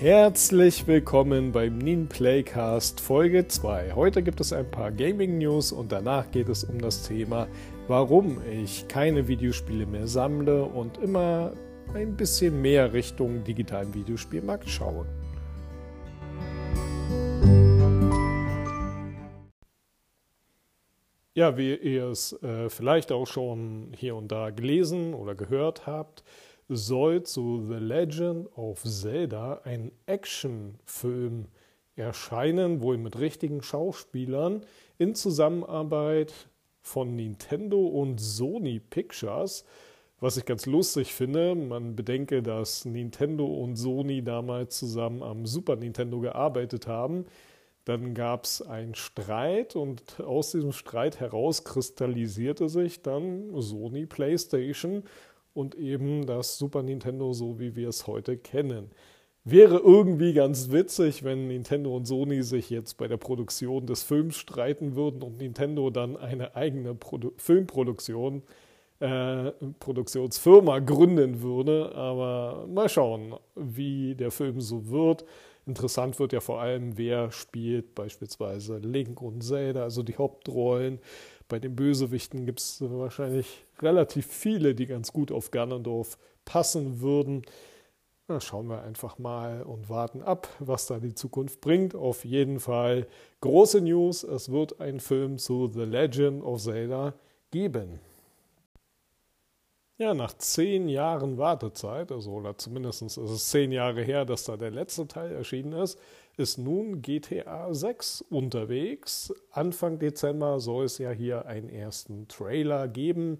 Herzlich 0.00 0.86
willkommen 0.86 1.50
beim 1.50 1.78
Nin 1.78 2.08
Playcast 2.08 3.00
Folge 3.00 3.48
2. 3.48 3.94
Heute 3.96 4.22
gibt 4.22 4.40
es 4.40 4.52
ein 4.52 4.70
paar 4.70 4.92
Gaming 4.92 5.38
News 5.38 5.72
und 5.72 5.90
danach 5.90 6.30
geht 6.30 6.48
es 6.48 6.62
um 6.62 6.80
das 6.80 7.02
Thema, 7.08 7.48
warum 7.88 8.40
ich 8.48 8.86
keine 8.86 9.26
Videospiele 9.26 9.86
mehr 9.86 10.06
sammle 10.06 10.62
und 10.62 10.98
immer 10.98 11.52
ein 11.94 12.16
bisschen 12.16 12.62
mehr 12.62 12.92
Richtung 12.92 13.42
digitalen 13.42 13.92
Videospielmarkt 13.92 14.70
schaue. 14.70 15.04
Ja, 21.34 21.56
wie 21.56 21.74
ihr 21.74 22.04
es 22.04 22.40
äh, 22.44 22.70
vielleicht 22.70 23.10
auch 23.10 23.26
schon 23.26 23.92
hier 23.96 24.14
und 24.14 24.30
da 24.30 24.50
gelesen 24.50 25.12
oder 25.12 25.34
gehört 25.34 25.88
habt, 25.88 26.22
soll 26.68 27.22
zu 27.22 27.66
The 27.66 27.78
Legend 27.78 28.48
of 28.56 28.82
Zelda 28.84 29.62
ein 29.64 29.90
Actionfilm 30.06 31.46
erscheinen, 31.96 32.82
wohl 32.82 32.98
mit 32.98 33.18
richtigen 33.18 33.62
Schauspielern 33.62 34.62
in 34.98 35.14
Zusammenarbeit 35.14 36.32
von 36.82 37.16
Nintendo 37.16 37.86
und 37.86 38.20
Sony 38.20 38.80
Pictures. 38.80 39.64
Was 40.20 40.36
ich 40.36 40.44
ganz 40.44 40.66
lustig 40.66 41.14
finde, 41.14 41.54
man 41.54 41.96
bedenke, 41.96 42.42
dass 42.42 42.84
Nintendo 42.84 43.46
und 43.46 43.76
Sony 43.76 44.22
damals 44.22 44.78
zusammen 44.78 45.22
am 45.22 45.46
Super 45.46 45.76
Nintendo 45.76 46.20
gearbeitet 46.20 46.86
haben. 46.86 47.24
Dann 47.84 48.14
gab 48.14 48.44
es 48.44 48.60
einen 48.60 48.94
Streit 48.94 49.74
und 49.74 50.20
aus 50.20 50.50
diesem 50.50 50.72
Streit 50.72 51.20
heraus 51.20 51.64
kristallisierte 51.64 52.68
sich 52.68 53.00
dann 53.00 53.50
Sony 53.60 54.06
PlayStation 54.06 55.04
und 55.58 55.74
eben 55.74 56.24
das 56.24 56.56
Super 56.56 56.84
Nintendo, 56.84 57.32
so 57.32 57.58
wie 57.58 57.74
wir 57.74 57.88
es 57.88 58.06
heute 58.06 58.36
kennen. 58.36 58.90
Wäre 59.42 59.78
irgendwie 59.78 60.32
ganz 60.32 60.70
witzig, 60.70 61.24
wenn 61.24 61.48
Nintendo 61.48 61.96
und 61.96 62.06
Sony 62.06 62.42
sich 62.42 62.70
jetzt 62.70 62.96
bei 62.96 63.08
der 63.08 63.16
Produktion 63.16 63.86
des 63.86 64.04
Films 64.04 64.36
streiten 64.36 64.94
würden 64.94 65.22
und 65.22 65.38
Nintendo 65.38 65.90
dann 65.90 66.16
eine 66.16 66.54
eigene 66.54 66.94
Produ 66.94 67.32
Filmproduktion, 67.38 68.42
äh, 69.00 69.50
Produktionsfirma 69.80 70.78
gründen 70.78 71.42
würde. 71.42 71.92
Aber 71.94 72.66
mal 72.68 72.88
schauen, 72.88 73.34
wie 73.56 74.14
der 74.14 74.30
Film 74.30 74.60
so 74.60 74.90
wird. 74.90 75.24
Interessant 75.66 76.18
wird 76.20 76.32
ja 76.32 76.40
vor 76.40 76.60
allem, 76.60 76.96
wer 76.96 77.32
spielt 77.32 77.94
beispielsweise 77.94 78.78
Link 78.78 79.20
und 79.20 79.42
Zelda, 79.42 79.82
also 79.82 80.02
die 80.02 80.16
Hauptrollen. 80.16 81.00
Bei 81.48 81.58
den 81.58 81.74
Bösewichten 81.74 82.44
gibt 82.44 82.60
es 82.60 82.78
wahrscheinlich 82.80 83.64
relativ 83.80 84.26
viele, 84.26 84.74
die 84.74 84.86
ganz 84.86 85.12
gut 85.12 85.32
auf 85.32 85.50
Ganondorf 85.50 86.18
passen 86.44 87.00
würden. 87.00 87.42
Na, 88.28 88.40
schauen 88.40 88.68
wir 88.68 88.82
einfach 88.82 89.18
mal 89.18 89.62
und 89.62 89.88
warten 89.88 90.22
ab, 90.22 90.48
was 90.58 90.86
da 90.86 90.98
die 90.98 91.14
Zukunft 91.14 91.62
bringt. 91.62 91.94
Auf 91.94 92.26
jeden 92.26 92.60
Fall 92.60 93.06
große 93.40 93.80
News. 93.80 94.22
Es 94.22 94.50
wird 94.50 94.80
einen 94.80 95.00
Film 95.00 95.38
zu 95.38 95.70
The 95.72 95.84
Legend 95.84 96.42
of 96.42 96.60
Zelda 96.60 97.14
geben. 97.50 97.98
Ja, 99.96 100.14
nach 100.14 100.34
zehn 100.34 100.88
Jahren 100.88 101.38
Wartezeit, 101.38 102.12
also 102.12 102.32
oder 102.32 102.56
zumindest 102.56 103.02
ist 103.02 103.16
es 103.16 103.48
zehn 103.48 103.72
Jahre 103.72 104.02
her, 104.02 104.24
dass 104.24 104.44
da 104.44 104.56
der 104.56 104.70
letzte 104.70 105.08
Teil 105.08 105.32
erschienen 105.32 105.72
ist, 105.72 105.98
ist 106.38 106.56
nun 106.56 107.02
GTA 107.02 107.74
6 107.74 108.22
unterwegs. 108.22 109.34
Anfang 109.50 109.98
Dezember 109.98 110.60
soll 110.60 110.84
es 110.84 110.98
ja 110.98 111.10
hier 111.10 111.46
einen 111.46 111.68
ersten 111.68 112.28
Trailer 112.28 112.88
geben. 112.88 113.38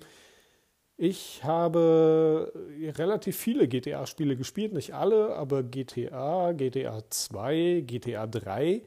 Ich 0.96 1.44
habe 1.44 2.52
relativ 2.96 3.36
viele 3.36 3.68
GTA-Spiele 3.68 4.36
gespielt, 4.36 4.72
nicht 4.72 4.94
alle, 4.94 5.36
aber 5.36 5.62
GTA, 5.62 6.52
GTA 6.52 7.04
2, 7.08 7.84
GTA 7.86 8.26
3. 8.26 8.82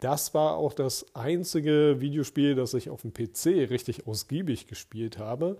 Das 0.00 0.32
war 0.32 0.56
auch 0.56 0.72
das 0.72 1.14
einzige 1.14 2.00
Videospiel, 2.00 2.54
das 2.54 2.72
ich 2.72 2.88
auf 2.88 3.02
dem 3.02 3.12
PC 3.12 3.70
richtig 3.70 4.06
ausgiebig 4.06 4.66
gespielt 4.66 5.18
habe. 5.18 5.58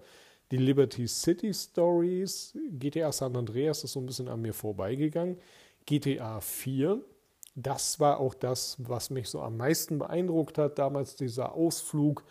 Die 0.50 0.56
Liberty 0.56 1.06
City 1.06 1.52
Stories, 1.52 2.56
GTA 2.70 3.12
San 3.12 3.36
Andreas 3.36 3.84
ist 3.84 3.92
so 3.92 4.00
ein 4.00 4.06
bisschen 4.06 4.28
an 4.28 4.40
mir 4.40 4.54
vorbeigegangen. 4.54 5.36
GTA 5.84 6.40
4 6.40 7.02
das 7.54 8.00
war 8.00 8.18
auch 8.18 8.34
das, 8.34 8.76
was 8.78 9.10
mich 9.10 9.28
so 9.28 9.40
am 9.42 9.56
meisten 9.56 9.98
beeindruckt 9.98 10.58
hat. 10.58 10.78
Damals 10.78 11.16
dieser 11.16 11.54
Ausflug 11.54 12.24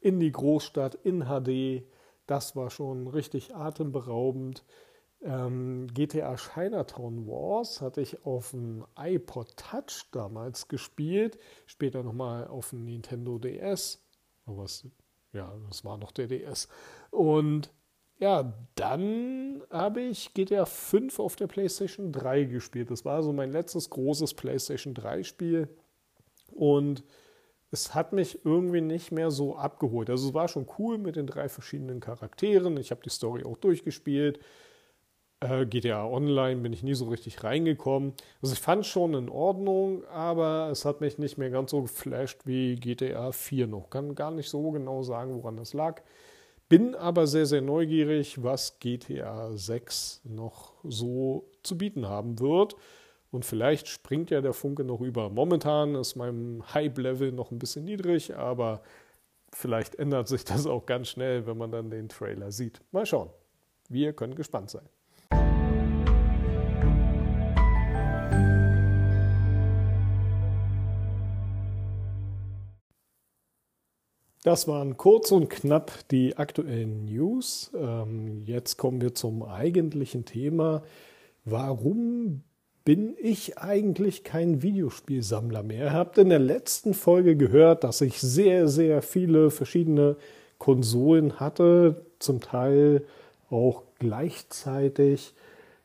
in 0.00 0.20
die 0.20 0.32
Großstadt 0.32 0.94
in 0.96 1.24
HD. 1.24 1.86
Das 2.26 2.56
war 2.56 2.70
schon 2.70 3.06
richtig 3.06 3.54
atemberaubend. 3.54 4.64
Ähm, 5.22 5.86
GTA 5.94 6.36
Chinatown 6.36 7.26
Wars 7.26 7.80
hatte 7.80 8.00
ich 8.00 8.24
auf 8.26 8.50
dem 8.50 8.84
iPod 8.98 9.56
Touch 9.56 10.08
damals 10.12 10.68
gespielt, 10.68 11.38
später 11.66 12.02
nochmal 12.02 12.46
auf 12.48 12.70
dem 12.70 12.84
Nintendo 12.84 13.38
DS. 13.38 14.04
Was, 14.44 14.86
ja, 15.32 15.56
das 15.68 15.84
war 15.84 15.96
noch 15.96 16.12
der 16.12 16.26
DS. 16.26 16.68
Und 17.10 17.72
ja, 18.18 18.54
dann 18.76 19.62
habe 19.70 20.00
ich 20.00 20.32
GTA 20.32 20.64
5 20.64 21.18
auf 21.18 21.36
der 21.36 21.46
PlayStation 21.46 22.12
3 22.12 22.44
gespielt. 22.44 22.90
Das 22.90 23.04
war 23.04 23.22
so 23.22 23.32
mein 23.32 23.52
letztes 23.52 23.90
großes 23.90 24.34
PlayStation 24.34 24.94
3 24.94 25.22
Spiel. 25.22 25.68
Und 26.52 27.04
es 27.70 27.94
hat 27.94 28.12
mich 28.12 28.44
irgendwie 28.44 28.80
nicht 28.80 29.12
mehr 29.12 29.30
so 29.30 29.56
abgeholt. 29.56 30.08
Also 30.08 30.28
es 30.28 30.34
war 30.34 30.48
schon 30.48 30.66
cool 30.78 30.98
mit 30.98 31.16
den 31.16 31.26
drei 31.26 31.48
verschiedenen 31.48 32.00
Charakteren. 32.00 32.76
Ich 32.78 32.90
habe 32.90 33.02
die 33.02 33.10
Story 33.10 33.44
auch 33.44 33.58
durchgespielt. 33.58 34.40
Äh, 35.40 35.66
GTA 35.66 36.06
Online 36.06 36.62
bin 36.62 36.72
ich 36.72 36.82
nie 36.82 36.94
so 36.94 37.08
richtig 37.08 37.44
reingekommen. 37.44 38.14
Also 38.40 38.54
ich 38.54 38.60
fand 38.60 38.82
es 38.82 38.86
schon 38.86 39.12
in 39.12 39.28
Ordnung, 39.28 40.04
aber 40.06 40.70
es 40.70 40.86
hat 40.86 41.02
mich 41.02 41.18
nicht 41.18 41.36
mehr 41.36 41.50
ganz 41.50 41.72
so 41.72 41.82
geflasht 41.82 42.46
wie 42.46 42.76
GTA 42.76 43.32
4 43.32 43.66
noch. 43.66 43.90
Kann 43.90 44.14
gar 44.14 44.30
nicht 44.30 44.48
so 44.48 44.70
genau 44.70 45.02
sagen, 45.02 45.34
woran 45.34 45.58
das 45.58 45.74
lag. 45.74 46.02
Bin 46.68 46.96
aber 46.96 47.26
sehr, 47.28 47.46
sehr 47.46 47.62
neugierig, 47.62 48.42
was 48.42 48.80
GTA 48.80 49.56
6 49.56 50.22
noch 50.24 50.72
so 50.82 51.48
zu 51.62 51.78
bieten 51.78 52.08
haben 52.08 52.40
wird. 52.40 52.74
Und 53.30 53.44
vielleicht 53.44 53.86
springt 53.88 54.30
ja 54.30 54.40
der 54.40 54.52
Funke 54.52 54.82
noch 54.82 55.00
über. 55.00 55.30
Momentan 55.30 55.94
ist 55.94 56.16
mein 56.16 56.62
Hype-Level 56.74 57.32
noch 57.32 57.50
ein 57.50 57.58
bisschen 57.58 57.84
niedrig, 57.84 58.34
aber 58.36 58.82
vielleicht 59.52 59.94
ändert 59.96 60.28
sich 60.28 60.44
das 60.44 60.66
auch 60.66 60.86
ganz 60.86 61.08
schnell, 61.08 61.46
wenn 61.46 61.56
man 61.56 61.70
dann 61.70 61.90
den 61.90 62.08
Trailer 62.08 62.50
sieht. 62.50 62.80
Mal 62.92 63.06
schauen. 63.06 63.30
Wir 63.88 64.12
können 64.12 64.34
gespannt 64.34 64.70
sein. 64.70 64.88
Das 74.46 74.68
waren 74.68 74.96
kurz 74.96 75.32
und 75.32 75.50
knapp 75.50 75.90
die 76.12 76.36
aktuellen 76.36 77.06
News. 77.06 77.72
Ähm, 77.76 78.44
jetzt 78.44 78.76
kommen 78.76 79.00
wir 79.00 79.12
zum 79.12 79.42
eigentlichen 79.42 80.24
Thema. 80.24 80.84
Warum 81.44 82.44
bin 82.84 83.16
ich 83.20 83.58
eigentlich 83.58 84.22
kein 84.22 84.62
Videospielsammler 84.62 85.64
mehr? 85.64 85.86
Ihr 85.86 85.92
habt 85.94 86.18
in 86.18 86.28
der 86.28 86.38
letzten 86.38 86.94
Folge 86.94 87.34
gehört, 87.34 87.82
dass 87.82 88.00
ich 88.02 88.20
sehr, 88.20 88.68
sehr 88.68 89.02
viele 89.02 89.50
verschiedene 89.50 90.14
Konsolen 90.58 91.40
hatte, 91.40 92.06
zum 92.20 92.40
Teil 92.40 93.02
auch 93.50 93.82
gleichzeitig. 93.98 95.34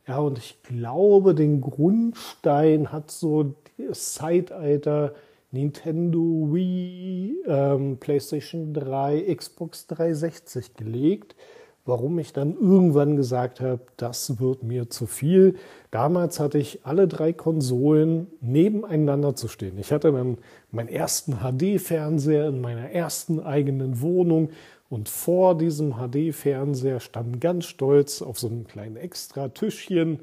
Ja, 0.08 0.20
und 0.20 0.38
ich 0.38 0.62
glaube, 0.62 1.34
den 1.34 1.62
Grundstein 1.62 2.92
hat 2.92 3.10
so 3.10 3.56
das 3.80 4.14
Zeitalter 4.14 5.16
Nintendo 5.52 6.50
Wii, 6.52 7.44
ähm, 7.46 7.98
PlayStation 7.98 8.74
3, 8.74 9.36
Xbox 9.36 9.88
360 9.88 10.76
gelegt. 10.76 11.36
Warum 11.84 12.20
ich 12.20 12.32
dann 12.32 12.54
irgendwann 12.54 13.16
gesagt 13.16 13.60
habe, 13.60 13.82
das 13.98 14.40
wird 14.40 14.64
mir 14.64 14.90
zu 14.90 15.08
viel. 15.08 15.56
Damals 15.90 16.40
hatte 16.40 16.60
ich 16.60 16.86
alle 16.86 17.08
drei 17.08 17.34
Konsolen 17.34 18.28
nebeneinander 18.40 19.36
zu 19.36 19.48
stehen. 19.48 19.80
Ich 19.80 19.92
hatte 19.92 20.12
dann 20.12 20.38
meinen 20.70 20.90
ersten 20.90 21.38
HD-Fernseher 21.40 22.48
in 22.48 22.62
meiner 22.62 22.92
ersten 22.92 23.40
eigenen 23.40 24.00
Wohnung 24.00 24.52
und 24.90 25.10
vor 25.10 25.58
diesem 25.58 25.96
HD-Fernseher 25.96 27.00
standen 27.00 27.40
ganz 27.40 27.66
stolz 27.66 28.22
auf 28.22 28.40
so 28.40 28.48
einem 28.48 28.68
kleinen 28.68 28.98
Extra-Tischchen 28.98 30.20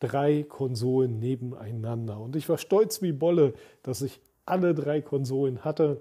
drei 0.00 0.42
Konsolen 0.42 1.18
nebeneinander. 1.20 2.20
Und 2.20 2.34
ich 2.34 2.48
war 2.48 2.58
stolz 2.58 3.02
wie 3.02 3.12
Bolle, 3.12 3.54
dass 3.82 4.02
ich 4.02 4.20
alle 4.48 4.74
drei 4.74 5.00
Konsolen 5.00 5.64
hatte 5.64 6.00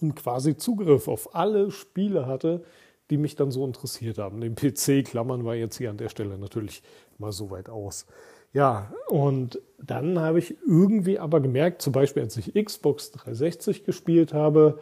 und 0.00 0.14
quasi 0.14 0.56
Zugriff 0.56 1.08
auf 1.08 1.34
alle 1.34 1.70
Spiele 1.70 2.26
hatte, 2.26 2.64
die 3.10 3.18
mich 3.18 3.36
dann 3.36 3.50
so 3.50 3.64
interessiert 3.64 4.18
haben. 4.18 4.40
Den 4.40 4.54
PC 4.54 5.04
klammern 5.04 5.44
wir 5.44 5.54
jetzt 5.54 5.76
hier 5.76 5.90
an 5.90 5.98
der 5.98 6.08
Stelle 6.08 6.38
natürlich 6.38 6.82
mal 7.18 7.32
so 7.32 7.50
weit 7.50 7.68
aus. 7.68 8.06
Ja, 8.52 8.92
und 9.08 9.60
dann 9.82 10.18
habe 10.18 10.38
ich 10.38 10.56
irgendwie 10.66 11.18
aber 11.18 11.40
gemerkt, 11.40 11.82
zum 11.82 11.92
Beispiel 11.92 12.22
als 12.22 12.36
ich 12.36 12.52
Xbox 12.54 13.10
360 13.12 13.84
gespielt 13.84 14.34
habe, 14.34 14.78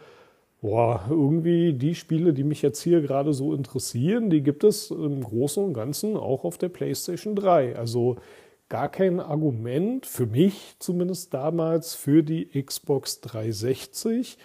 boah, 0.61 1.05
irgendwie 1.09 1.73
die 1.73 1.95
Spiele, 1.95 2.33
die 2.33 2.43
mich 2.43 2.61
jetzt 2.61 2.81
hier 2.81 3.01
gerade 3.01 3.33
so 3.33 3.53
interessieren, 3.53 4.29
die 4.29 4.43
gibt 4.43 4.63
es 4.63 4.91
im 4.91 5.23
Großen 5.23 5.63
und 5.63 5.73
Ganzen 5.73 6.17
auch 6.17 6.43
auf 6.43 6.57
der 6.57 6.69
PlayStation 6.69 7.35
3. 7.35 7.75
Also 7.77 8.17
gar 8.71 8.87
kein 8.87 9.19
Argument, 9.19 10.05
für 10.05 10.25
mich 10.25 10.77
zumindest 10.79 11.33
damals, 11.33 11.93
für 11.93 12.23
die 12.23 12.47
Xbox 12.63 13.19
360. 13.19 14.37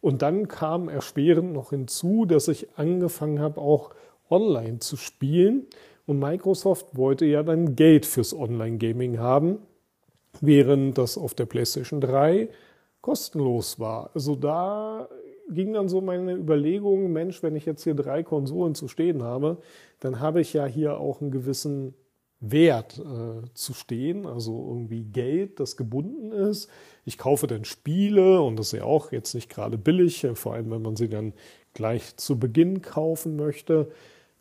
Und 0.00 0.22
dann 0.22 0.48
kam 0.48 0.88
erschwerend 0.88 1.52
noch 1.52 1.68
hinzu, 1.68 2.24
dass 2.24 2.48
ich 2.48 2.78
angefangen 2.78 3.40
habe, 3.40 3.60
auch 3.60 3.90
online 4.30 4.78
zu 4.78 4.96
spielen. 4.96 5.66
Und 6.06 6.18
Microsoft 6.18 6.96
wollte 6.96 7.26
ja 7.26 7.42
dann 7.42 7.76
Geld 7.76 8.06
fürs 8.06 8.34
Online-Gaming 8.34 9.18
haben, 9.18 9.58
während 10.40 10.96
das 10.96 11.18
auf 11.18 11.34
der 11.34 11.44
PlayStation 11.44 12.00
3 12.00 12.48
kostenlos 13.02 13.78
war. 13.78 14.12
Also 14.14 14.34
da 14.34 15.10
ging 15.50 15.74
dann 15.74 15.90
so 15.90 16.00
meine 16.00 16.32
Überlegung, 16.32 17.12
Mensch, 17.12 17.42
wenn 17.42 17.54
ich 17.54 17.66
jetzt 17.66 17.84
hier 17.84 17.94
drei 17.94 18.22
Konsolen 18.22 18.74
zu 18.74 18.88
stehen 18.88 19.22
habe, 19.22 19.58
dann 20.00 20.20
habe 20.20 20.40
ich 20.40 20.54
ja 20.54 20.64
hier 20.64 20.98
auch 20.98 21.20
einen 21.20 21.30
gewissen 21.30 21.92
Wert 22.40 22.98
äh, 22.98 23.46
zu 23.54 23.72
stehen, 23.72 24.26
also 24.26 24.66
irgendwie 24.68 25.04
Geld, 25.04 25.60
das 25.60 25.76
gebunden 25.76 26.32
ist. 26.32 26.68
Ich 27.04 27.18
kaufe 27.18 27.46
dann 27.46 27.64
Spiele 27.64 28.40
und 28.42 28.58
das 28.58 28.66
ist 28.66 28.78
ja 28.80 28.84
auch 28.84 29.12
jetzt 29.12 29.34
nicht 29.34 29.48
gerade 29.48 29.78
billig, 29.78 30.24
äh, 30.24 30.34
vor 30.34 30.54
allem 30.54 30.70
wenn 30.70 30.82
man 30.82 30.96
sie 30.96 31.08
dann 31.08 31.32
gleich 31.72 32.16
zu 32.16 32.38
Beginn 32.38 32.82
kaufen 32.82 33.36
möchte. 33.36 33.88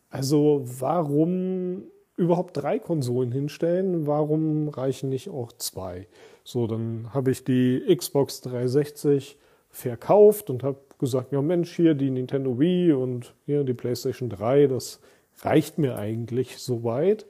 Also 0.10 0.62
warum 0.64 1.84
überhaupt 2.16 2.58
drei 2.58 2.78
Konsolen 2.78 3.32
hinstellen? 3.32 4.06
Warum 4.06 4.70
reichen 4.70 5.10
nicht 5.10 5.30
auch 5.30 5.52
zwei? 5.54 6.08
So, 6.44 6.68
dann 6.68 7.14
habe 7.14 7.32
ich 7.32 7.44
die 7.44 7.84
Xbox 7.96 8.42
360 8.42 9.38
verkauft 9.70 10.50
und 10.50 10.64
habe 10.64 10.78
gesagt, 11.00 11.32
ja 11.32 11.42
Mensch, 11.42 11.76
hier 11.76 11.96
die 11.96 12.12
Nintendo 12.12 12.60
Wii 12.60 12.94
und 12.94 13.34
hier 13.46 13.64
die 13.64 13.74
PlayStation 13.74 14.30
3, 14.30 14.68
das 14.68 15.00
reicht 15.42 15.80
mir 15.80 15.98
eigentlich 15.98 16.60
soweit. 16.60 17.26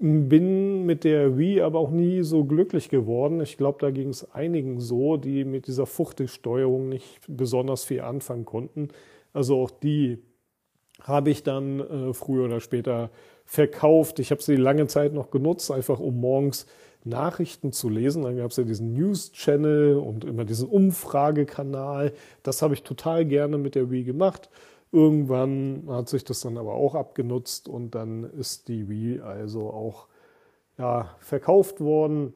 Bin 0.00 0.84
mit 0.86 1.02
der 1.02 1.36
Wii 1.38 1.60
aber 1.60 1.80
auch 1.80 1.90
nie 1.90 2.22
so 2.22 2.44
glücklich 2.44 2.88
geworden. 2.88 3.40
Ich 3.40 3.56
glaube, 3.56 3.78
da 3.80 3.90
ging 3.90 4.10
es 4.10 4.30
einigen 4.32 4.78
so, 4.80 5.16
die 5.16 5.44
mit 5.44 5.66
dieser 5.66 5.86
Fuchtelsteuerung 5.86 6.88
nicht 6.88 7.20
besonders 7.26 7.84
viel 7.84 8.02
anfangen 8.02 8.44
konnten. 8.44 8.88
Also 9.32 9.60
auch 9.60 9.70
die 9.70 10.22
habe 11.02 11.30
ich 11.30 11.42
dann 11.42 11.80
äh, 11.80 12.12
früher 12.14 12.44
oder 12.44 12.60
später 12.60 13.10
verkauft. 13.44 14.18
Ich 14.18 14.30
habe 14.30 14.42
sie 14.42 14.56
lange 14.56 14.86
Zeit 14.86 15.14
noch 15.14 15.30
genutzt, 15.30 15.70
einfach 15.70 16.00
um 16.00 16.20
morgens 16.20 16.66
Nachrichten 17.04 17.72
zu 17.72 17.88
lesen. 17.88 18.22
Dann 18.22 18.36
gab 18.36 18.50
es 18.50 18.56
ja 18.56 18.64
diesen 18.64 18.92
News-Channel 18.92 19.96
und 19.96 20.24
immer 20.24 20.44
diesen 20.44 20.68
Umfragekanal. 20.68 22.12
Das 22.42 22.62
habe 22.62 22.74
ich 22.74 22.82
total 22.82 23.24
gerne 23.24 23.58
mit 23.58 23.74
der 23.74 23.90
Wii 23.90 24.04
gemacht. 24.04 24.50
Irgendwann 24.90 25.84
hat 25.88 26.08
sich 26.08 26.24
das 26.24 26.40
dann 26.40 26.56
aber 26.56 26.74
auch 26.74 26.94
abgenutzt 26.94 27.68
und 27.68 27.94
dann 27.94 28.24
ist 28.24 28.68
die 28.68 28.88
Wii 28.88 29.20
also 29.20 29.70
auch 29.70 30.08
ja, 30.78 31.14
verkauft 31.20 31.80
worden. 31.80 32.32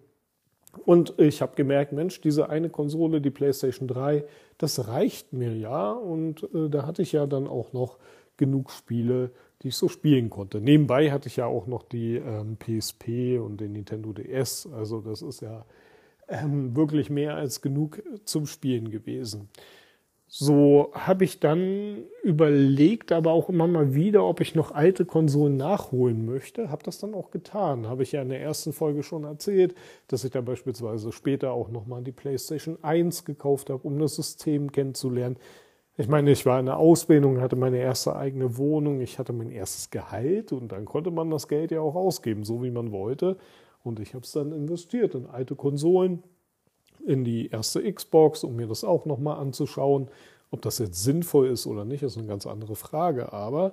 Und 0.84 1.18
ich 1.18 1.42
habe 1.42 1.54
gemerkt, 1.54 1.92
Mensch, 1.92 2.20
diese 2.20 2.48
eine 2.48 2.70
Konsole, 2.70 3.20
die 3.20 3.30
PlayStation 3.30 3.88
3, 3.88 4.24
das 4.58 4.88
reicht 4.88 5.32
mir 5.32 5.54
ja. 5.56 5.92
Und 5.92 6.44
äh, 6.54 6.68
da 6.68 6.86
hatte 6.86 7.02
ich 7.02 7.12
ja 7.12 7.26
dann 7.26 7.46
auch 7.46 7.72
noch 7.72 7.98
genug 8.36 8.70
Spiele, 8.70 9.30
die 9.62 9.68
ich 9.68 9.76
so 9.76 9.88
spielen 9.88 10.30
konnte. 10.30 10.60
Nebenbei 10.60 11.10
hatte 11.10 11.28
ich 11.28 11.36
ja 11.36 11.46
auch 11.46 11.66
noch 11.66 11.82
die 11.82 12.16
ähm, 12.16 12.56
PSP 12.56 13.38
und 13.38 13.60
den 13.60 13.72
Nintendo 13.72 14.12
DS. 14.12 14.68
Also 14.72 15.00
das 15.00 15.22
ist 15.22 15.42
ja 15.42 15.64
ähm, 16.28 16.74
wirklich 16.74 17.10
mehr 17.10 17.36
als 17.36 17.60
genug 17.60 18.02
zum 18.24 18.46
Spielen 18.46 18.90
gewesen. 18.90 19.48
So 20.34 20.88
habe 20.94 21.24
ich 21.24 21.40
dann 21.40 22.06
überlegt, 22.22 23.12
aber 23.12 23.32
auch 23.32 23.50
immer 23.50 23.66
mal 23.66 23.94
wieder, 23.94 24.24
ob 24.24 24.40
ich 24.40 24.54
noch 24.54 24.70
alte 24.72 25.04
Konsolen 25.04 25.58
nachholen 25.58 26.24
möchte. 26.24 26.70
Habe 26.70 26.82
das 26.84 26.98
dann 26.98 27.12
auch 27.12 27.30
getan. 27.30 27.86
Habe 27.86 28.02
ich 28.02 28.12
ja 28.12 28.22
in 28.22 28.30
der 28.30 28.40
ersten 28.40 28.72
Folge 28.72 29.02
schon 29.02 29.24
erzählt, 29.24 29.74
dass 30.08 30.24
ich 30.24 30.30
da 30.30 30.40
beispielsweise 30.40 31.12
später 31.12 31.52
auch 31.52 31.68
nochmal 31.68 32.02
die 32.02 32.12
PlayStation 32.12 32.78
1 32.80 33.26
gekauft 33.26 33.68
habe, 33.68 33.86
um 33.86 33.98
das 33.98 34.16
System 34.16 34.72
kennenzulernen. 34.72 35.36
Ich 35.98 36.08
meine, 36.08 36.30
ich 36.30 36.46
war 36.46 36.58
in 36.58 36.64
der 36.64 36.78
Ausbildung, 36.78 37.42
hatte 37.42 37.56
meine 37.56 37.76
erste 37.76 38.16
eigene 38.16 38.56
Wohnung, 38.56 39.02
ich 39.02 39.18
hatte 39.18 39.34
mein 39.34 39.50
erstes 39.50 39.90
Gehalt 39.90 40.50
und 40.52 40.72
dann 40.72 40.86
konnte 40.86 41.10
man 41.10 41.28
das 41.28 41.46
Geld 41.46 41.72
ja 41.72 41.82
auch 41.82 41.94
ausgeben, 41.94 42.44
so 42.44 42.62
wie 42.62 42.70
man 42.70 42.90
wollte. 42.90 43.36
Und 43.84 44.00
ich 44.00 44.14
habe 44.14 44.24
es 44.24 44.32
dann 44.32 44.52
investiert 44.52 45.14
in 45.14 45.26
alte 45.26 45.56
Konsolen, 45.56 46.22
in 47.06 47.24
die 47.24 47.48
erste 47.48 47.90
Xbox, 47.90 48.44
um 48.44 48.56
mir 48.56 48.66
das 48.66 48.84
auch 48.84 49.06
nochmal 49.06 49.38
anzuschauen. 49.38 50.08
Ob 50.50 50.62
das 50.62 50.78
jetzt 50.78 51.02
sinnvoll 51.02 51.48
ist 51.48 51.66
oder 51.66 51.84
nicht, 51.84 52.02
ist 52.02 52.18
eine 52.18 52.26
ganz 52.26 52.46
andere 52.46 52.76
Frage. 52.76 53.32
Aber 53.32 53.72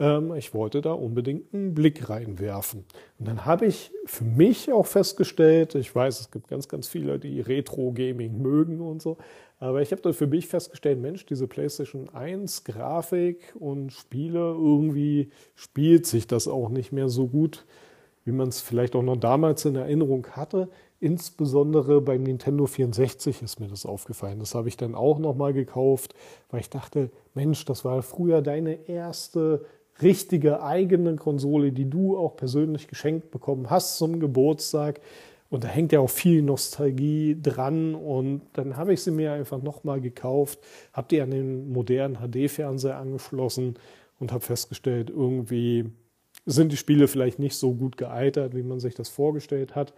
ähm, 0.00 0.34
ich 0.34 0.54
wollte 0.54 0.80
da 0.80 0.92
unbedingt 0.92 1.52
einen 1.52 1.74
Blick 1.74 2.08
reinwerfen. 2.08 2.84
Und 3.18 3.28
dann 3.28 3.44
habe 3.44 3.66
ich 3.66 3.90
für 4.04 4.24
mich 4.24 4.72
auch 4.72 4.86
festgestellt, 4.86 5.74
ich 5.74 5.94
weiß, 5.94 6.20
es 6.20 6.30
gibt 6.30 6.48
ganz, 6.48 6.68
ganz 6.68 6.88
viele, 6.88 7.18
die 7.18 7.40
Retro-Gaming 7.40 8.40
mögen 8.40 8.80
und 8.80 9.02
so, 9.02 9.18
aber 9.60 9.82
ich 9.82 9.90
habe 9.90 10.02
da 10.02 10.12
für 10.12 10.28
mich 10.28 10.46
festgestellt, 10.46 11.00
Mensch, 11.00 11.26
diese 11.26 11.48
PlayStation 11.48 12.08
1 12.10 12.62
Grafik 12.62 13.54
und 13.58 13.92
Spiele, 13.92 14.38
irgendwie 14.38 15.30
spielt 15.56 16.06
sich 16.06 16.28
das 16.28 16.46
auch 16.46 16.68
nicht 16.68 16.92
mehr 16.92 17.08
so 17.08 17.26
gut, 17.26 17.66
wie 18.24 18.32
man 18.32 18.48
es 18.48 18.60
vielleicht 18.60 18.94
auch 18.94 19.02
noch 19.02 19.16
damals 19.16 19.64
in 19.64 19.74
Erinnerung 19.74 20.28
hatte. 20.30 20.68
Insbesondere 21.00 22.00
beim 22.00 22.24
Nintendo 22.24 22.66
64 22.66 23.42
ist 23.42 23.60
mir 23.60 23.68
das 23.68 23.86
aufgefallen. 23.86 24.40
Das 24.40 24.54
habe 24.54 24.68
ich 24.68 24.76
dann 24.76 24.96
auch 24.96 25.18
nochmal 25.20 25.52
gekauft, 25.52 26.14
weil 26.50 26.60
ich 26.60 26.70
dachte, 26.70 27.10
Mensch, 27.34 27.64
das 27.64 27.84
war 27.84 28.02
früher 28.02 28.42
deine 28.42 28.88
erste 28.88 29.64
richtige 30.02 30.62
eigene 30.62 31.16
Konsole, 31.16 31.72
die 31.72 31.88
du 31.88 32.16
auch 32.16 32.36
persönlich 32.36 32.88
geschenkt 32.88 33.30
bekommen 33.30 33.70
hast 33.70 33.96
zum 33.98 34.18
Geburtstag. 34.18 35.00
Und 35.50 35.64
da 35.64 35.68
hängt 35.68 35.92
ja 35.92 36.00
auch 36.00 36.10
viel 36.10 36.42
Nostalgie 36.42 37.36
dran. 37.40 37.94
Und 37.94 38.42
dann 38.54 38.76
habe 38.76 38.92
ich 38.92 39.02
sie 39.02 39.12
mir 39.12 39.32
einfach 39.32 39.62
nochmal 39.62 40.00
gekauft, 40.00 40.58
habe 40.92 41.08
die 41.10 41.20
an 41.20 41.30
den 41.30 41.72
modernen 41.72 42.16
HD-Fernseher 42.16 42.98
angeschlossen 42.98 43.74
und 44.18 44.32
habe 44.32 44.44
festgestellt, 44.44 45.10
irgendwie 45.10 45.86
sind 46.44 46.72
die 46.72 46.76
Spiele 46.76 47.08
vielleicht 47.08 47.38
nicht 47.38 47.56
so 47.56 47.74
gut 47.74 47.96
gealtert, 47.96 48.54
wie 48.54 48.62
man 48.62 48.80
sich 48.80 48.94
das 48.94 49.08
vorgestellt 49.08 49.74
hat. 49.74 49.94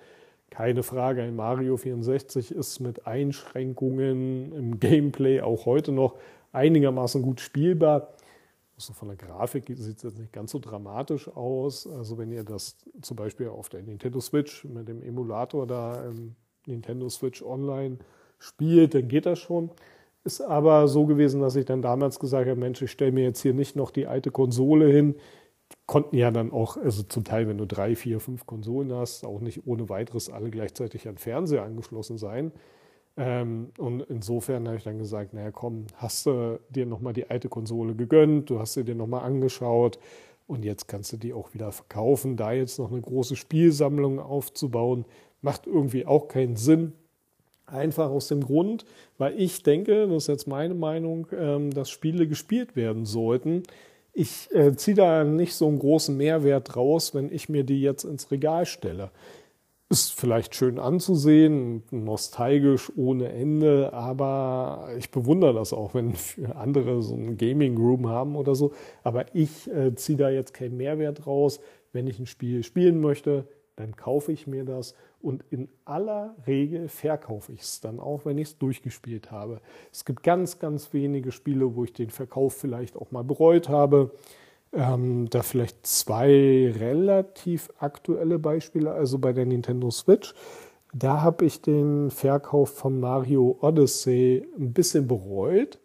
Keine 0.51 0.83
Frage, 0.83 1.23
ein 1.23 1.37
Mario 1.37 1.77
64 1.77 2.53
ist 2.53 2.81
mit 2.81 3.07
Einschränkungen 3.07 4.53
im 4.53 4.81
Gameplay 4.81 5.41
auch 5.41 5.65
heute 5.65 5.93
noch 5.93 6.17
einigermaßen 6.53 7.23
gut 7.23 7.41
spielbar. 7.41 8.15
Also 8.75 8.93
von 8.93 9.09
der 9.09 9.17
Grafik 9.17 9.67
sieht 9.69 9.97
es 9.97 10.03
jetzt 10.03 10.19
nicht 10.19 10.33
ganz 10.33 10.51
so 10.51 10.59
dramatisch 10.59 11.29
aus. 11.29 11.87
Also 11.87 12.19
wenn 12.19 12.33
ihr 12.33 12.45
das 12.45 12.77
zum 13.01 13.17
Beispiel 13.17 13.49
auf 13.49 13.69
der 13.69 13.83
Nintendo 13.83 14.21
Switch 14.21 14.65
mit 14.65 14.89
dem 14.89 15.03
Emulator 15.03 15.67
da 15.67 16.05
im 16.05 16.35
Nintendo 16.67 17.09
Switch 17.09 17.43
Online 17.43 17.99
spielt, 18.39 18.95
dann 18.95 19.07
geht 19.07 19.27
das 19.27 19.39
schon. 19.39 19.71
Ist 20.25 20.41
aber 20.41 20.89
so 20.89 21.07
gewesen, 21.07 21.41
dass 21.41 21.57
ich 21.57 21.65
dann 21.65 21.81
damals 21.81 22.19
gesagt 22.19 22.49
habe, 22.49 22.59
Mensch, 22.59 22.83
ich 22.83 22.91
stelle 22.91 23.13
mir 23.13 23.25
jetzt 23.25 23.41
hier 23.41 23.55
nicht 23.55 23.77
noch 23.77 23.91
die 23.91 24.07
alte 24.07 24.31
Konsole 24.31 24.89
hin, 24.89 25.15
konnten 25.87 26.17
ja 26.17 26.31
dann 26.31 26.53
auch, 26.53 26.77
also 26.77 27.03
zum 27.03 27.25
Teil, 27.25 27.49
wenn 27.49 27.59
du 27.59 27.67
drei, 27.67 27.97
vier, 27.97 28.21
fünf 28.21 28.47
Konsolen 28.47 28.93
hast, 28.93 29.25
auch 29.25 29.41
nicht 29.41 29.67
ohne 29.67 29.89
weiteres 29.89 30.31
alle 30.31 30.51
gleichzeitig 30.51 31.09
an 31.09 31.19
Fernseher 31.19 31.65
angeschlossen 31.65 32.17
sein. 32.17 32.53
Ähm, 33.17 33.73
und 33.77 34.03
insofern 34.03 34.67
habe 34.69 34.77
ich 34.77 34.85
dann 34.85 34.99
gesagt, 34.99 35.35
naja 35.35 35.51
komm, 35.51 35.87
hast 35.97 36.27
du 36.27 36.61
dir 36.71 36.87
nochmal 36.87 37.13
die 37.13 37.29
alte 37.29 37.49
Konsole 37.49 37.95
gegönnt, 37.95 38.51
du 38.51 38.61
hast 38.61 38.75
sie 38.75 38.85
dir 38.85 38.95
nochmal 38.95 39.25
angeschaut 39.25 39.99
und 40.47 40.65
jetzt 40.65 40.87
kannst 40.87 41.13
du 41.13 41.17
die 41.17 41.33
auch 41.33 41.55
wieder 41.55 41.73
verkaufen. 41.73 42.37
Da 42.37 42.53
jetzt 42.53 42.79
noch 42.79 42.93
eine 42.93 43.01
große 43.01 43.37
Spielsammlung 43.37 44.21
aufzubauen, 44.21 45.05
macht 45.43 45.67
irgendwie 45.67 46.07
auch 46.07 46.29
keinen 46.29 46.57
Sinn. 46.57 46.93
Einfach 47.67 48.11
aus 48.11 48.29
dem 48.29 48.43
Grund, 48.43 48.85
weil 49.19 49.41
ich 49.41 49.63
denke, 49.63 50.09
das 50.09 50.25
ist 50.25 50.27
jetzt 50.29 50.49
meine 50.49 50.75
Meinung, 50.75 51.29
ähm, 51.37 51.71
dass 51.73 51.91
Spiele 51.91 52.27
gespielt 52.27 52.75
werden 52.75 53.07
sollten 53.07 53.63
ich 54.13 54.53
äh, 54.55 54.75
ziehe 54.77 54.97
da 54.97 55.25
nicht 55.25 55.55
so 55.55 55.69
einen 55.69 55.79
großen 55.79 56.17
Mehrwert 56.17 56.77
raus, 56.77 57.15
wenn 57.15 57.33
ich 57.33 57.49
mir 57.49 57.65
die 57.65 57.81
jetzt 57.81 58.05
ins 58.05 58.31
Regal 58.31 58.67
stelle. 58.67 59.11
Ist 59.89 60.13
vielleicht 60.13 60.55
schön 60.55 60.79
anzusehen, 60.79 61.83
nostalgisch 61.91 62.93
ohne 62.97 63.31
Ende, 63.31 63.93
aber 63.93 64.91
ich 64.99 65.11
bewundere 65.11 65.55
das 65.55 65.73
auch, 65.73 65.95
wenn 65.95 66.15
andere 66.55 67.03
so 67.03 67.15
einen 67.15 67.37
Gaming 67.37 67.77
Room 67.77 68.09
haben 68.09 68.37
oder 68.37 68.55
so. 68.55 68.73
Aber 69.03 69.27
ich 69.35 69.69
äh, 69.71 69.95
ziehe 69.95 70.19
da 70.19 70.31
jetzt 70.31 70.55
keinen 70.55 70.77
Mehrwert 70.77 71.27
raus. 71.27 71.61
Wenn 71.93 72.07
ich 72.07 72.21
ein 72.21 72.27
Spiel 72.27 72.63
spielen 72.63 73.01
möchte, 73.01 73.49
dann 73.81 73.97
kaufe 73.97 74.31
ich 74.33 74.47
mir 74.47 74.65
das 74.65 74.95
und 75.21 75.45
in 75.51 75.69
aller 75.85 76.37
Regel 76.47 76.89
verkaufe 76.89 77.53
ich 77.53 77.63
es 77.63 77.81
dann 77.81 77.99
auch, 77.99 78.25
wenn 78.25 78.39
ich 78.39 78.49
es 78.49 78.59
durchgespielt 78.59 79.31
habe. 79.31 79.61
Es 79.93 80.05
gibt 80.05 80.23
ganz, 80.23 80.59
ganz 80.59 80.93
wenige 80.93 81.33
Spiele, 81.33 81.75
wo 81.75 81.85
ich 81.85 81.93
den 81.93 82.11
Verkauf 82.11 82.55
vielleicht 82.55 82.97
auch 82.97 83.11
mal 83.11 83.25
bereut 83.25 83.69
habe. 83.69 84.13
Ähm, 84.73 85.29
da 85.31 85.43
vielleicht 85.43 85.85
zwei 85.85 86.73
relativ 86.79 87.71
aktuelle 87.79 88.39
Beispiele, 88.39 88.93
also 88.93 89.19
bei 89.19 89.33
der 89.33 89.47
Nintendo 89.47 89.91
Switch. 89.91 90.33
Da 90.95 91.23
habe 91.23 91.45
ich 91.45 91.61
den 91.61 92.11
Verkauf 92.11 92.71
von 92.71 93.01
Mario 93.01 93.59
Odyssey 93.63 94.47
ein 94.59 94.73
bisschen 94.73 95.09
bereut, 95.09 95.81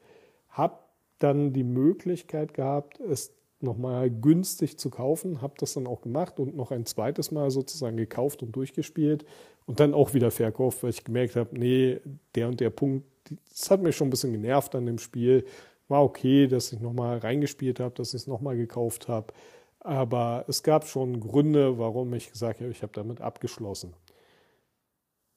habe 0.49 0.77
dann 1.19 1.53
die 1.53 1.63
Möglichkeit 1.63 2.53
gehabt, 2.53 2.99
es 2.99 3.33
nochmal 3.65 4.09
günstig 4.09 4.77
zu 4.77 4.89
kaufen, 4.89 5.41
habe 5.41 5.55
das 5.57 5.73
dann 5.73 5.87
auch 5.87 6.01
gemacht 6.01 6.39
und 6.39 6.55
noch 6.55 6.71
ein 6.71 6.85
zweites 6.85 7.31
Mal 7.31 7.51
sozusagen 7.51 7.97
gekauft 7.97 8.41
und 8.41 8.55
durchgespielt 8.55 9.25
und 9.65 9.79
dann 9.81 9.93
auch 9.93 10.13
wieder 10.13 10.31
verkauft, 10.31 10.83
weil 10.83 10.91
ich 10.91 11.03
gemerkt 11.03 11.35
habe, 11.35 11.59
nee, 11.59 11.99
der 12.35 12.47
und 12.47 12.59
der 12.61 12.69
Punkt, 12.69 13.05
das 13.49 13.69
hat 13.69 13.81
mich 13.81 13.95
schon 13.95 14.07
ein 14.07 14.11
bisschen 14.11 14.31
genervt 14.31 14.75
an 14.75 14.85
dem 14.85 14.99
Spiel. 14.99 15.45
War 15.87 16.03
okay, 16.03 16.47
dass 16.47 16.71
ich 16.71 16.79
nochmal 16.79 17.17
reingespielt 17.17 17.79
habe, 17.79 17.93
dass 17.95 18.09
ich 18.13 18.21
es 18.21 18.27
nochmal 18.27 18.55
gekauft 18.55 19.07
habe. 19.07 19.33
Aber 19.79 20.45
es 20.47 20.63
gab 20.63 20.87
schon 20.87 21.19
Gründe, 21.19 21.77
warum 21.77 22.13
ich 22.13 22.31
gesagt 22.31 22.61
habe, 22.61 22.71
ich 22.71 22.81
habe 22.81 22.93
damit 22.93 23.21
abgeschlossen. 23.21 23.93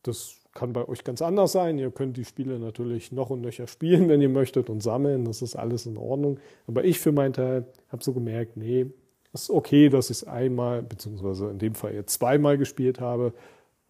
Das 0.02 0.36
kann 0.58 0.72
bei 0.72 0.88
euch 0.88 1.04
ganz 1.04 1.22
anders 1.22 1.52
sein. 1.52 1.78
Ihr 1.78 1.92
könnt 1.92 2.16
die 2.16 2.24
Spiele 2.24 2.58
natürlich 2.58 3.12
noch 3.12 3.30
und 3.30 3.42
nöcher 3.42 3.68
spielen, 3.68 4.08
wenn 4.08 4.20
ihr 4.20 4.28
möchtet 4.28 4.68
und 4.68 4.82
sammeln. 4.82 5.24
Das 5.24 5.40
ist 5.40 5.54
alles 5.54 5.86
in 5.86 5.96
Ordnung. 5.96 6.40
Aber 6.66 6.84
ich 6.84 6.98
für 6.98 7.12
meinen 7.12 7.32
Teil 7.32 7.66
habe 7.90 8.02
so 8.02 8.12
gemerkt, 8.12 8.56
nee, 8.56 8.86
ist 9.32 9.50
okay, 9.50 9.88
dass 9.88 10.10
ich 10.10 10.18
es 10.18 10.24
einmal, 10.24 10.82
beziehungsweise 10.82 11.48
in 11.50 11.58
dem 11.58 11.74
Fall 11.76 11.94
jetzt 11.94 12.14
zweimal 12.14 12.58
gespielt 12.58 13.00
habe 13.00 13.34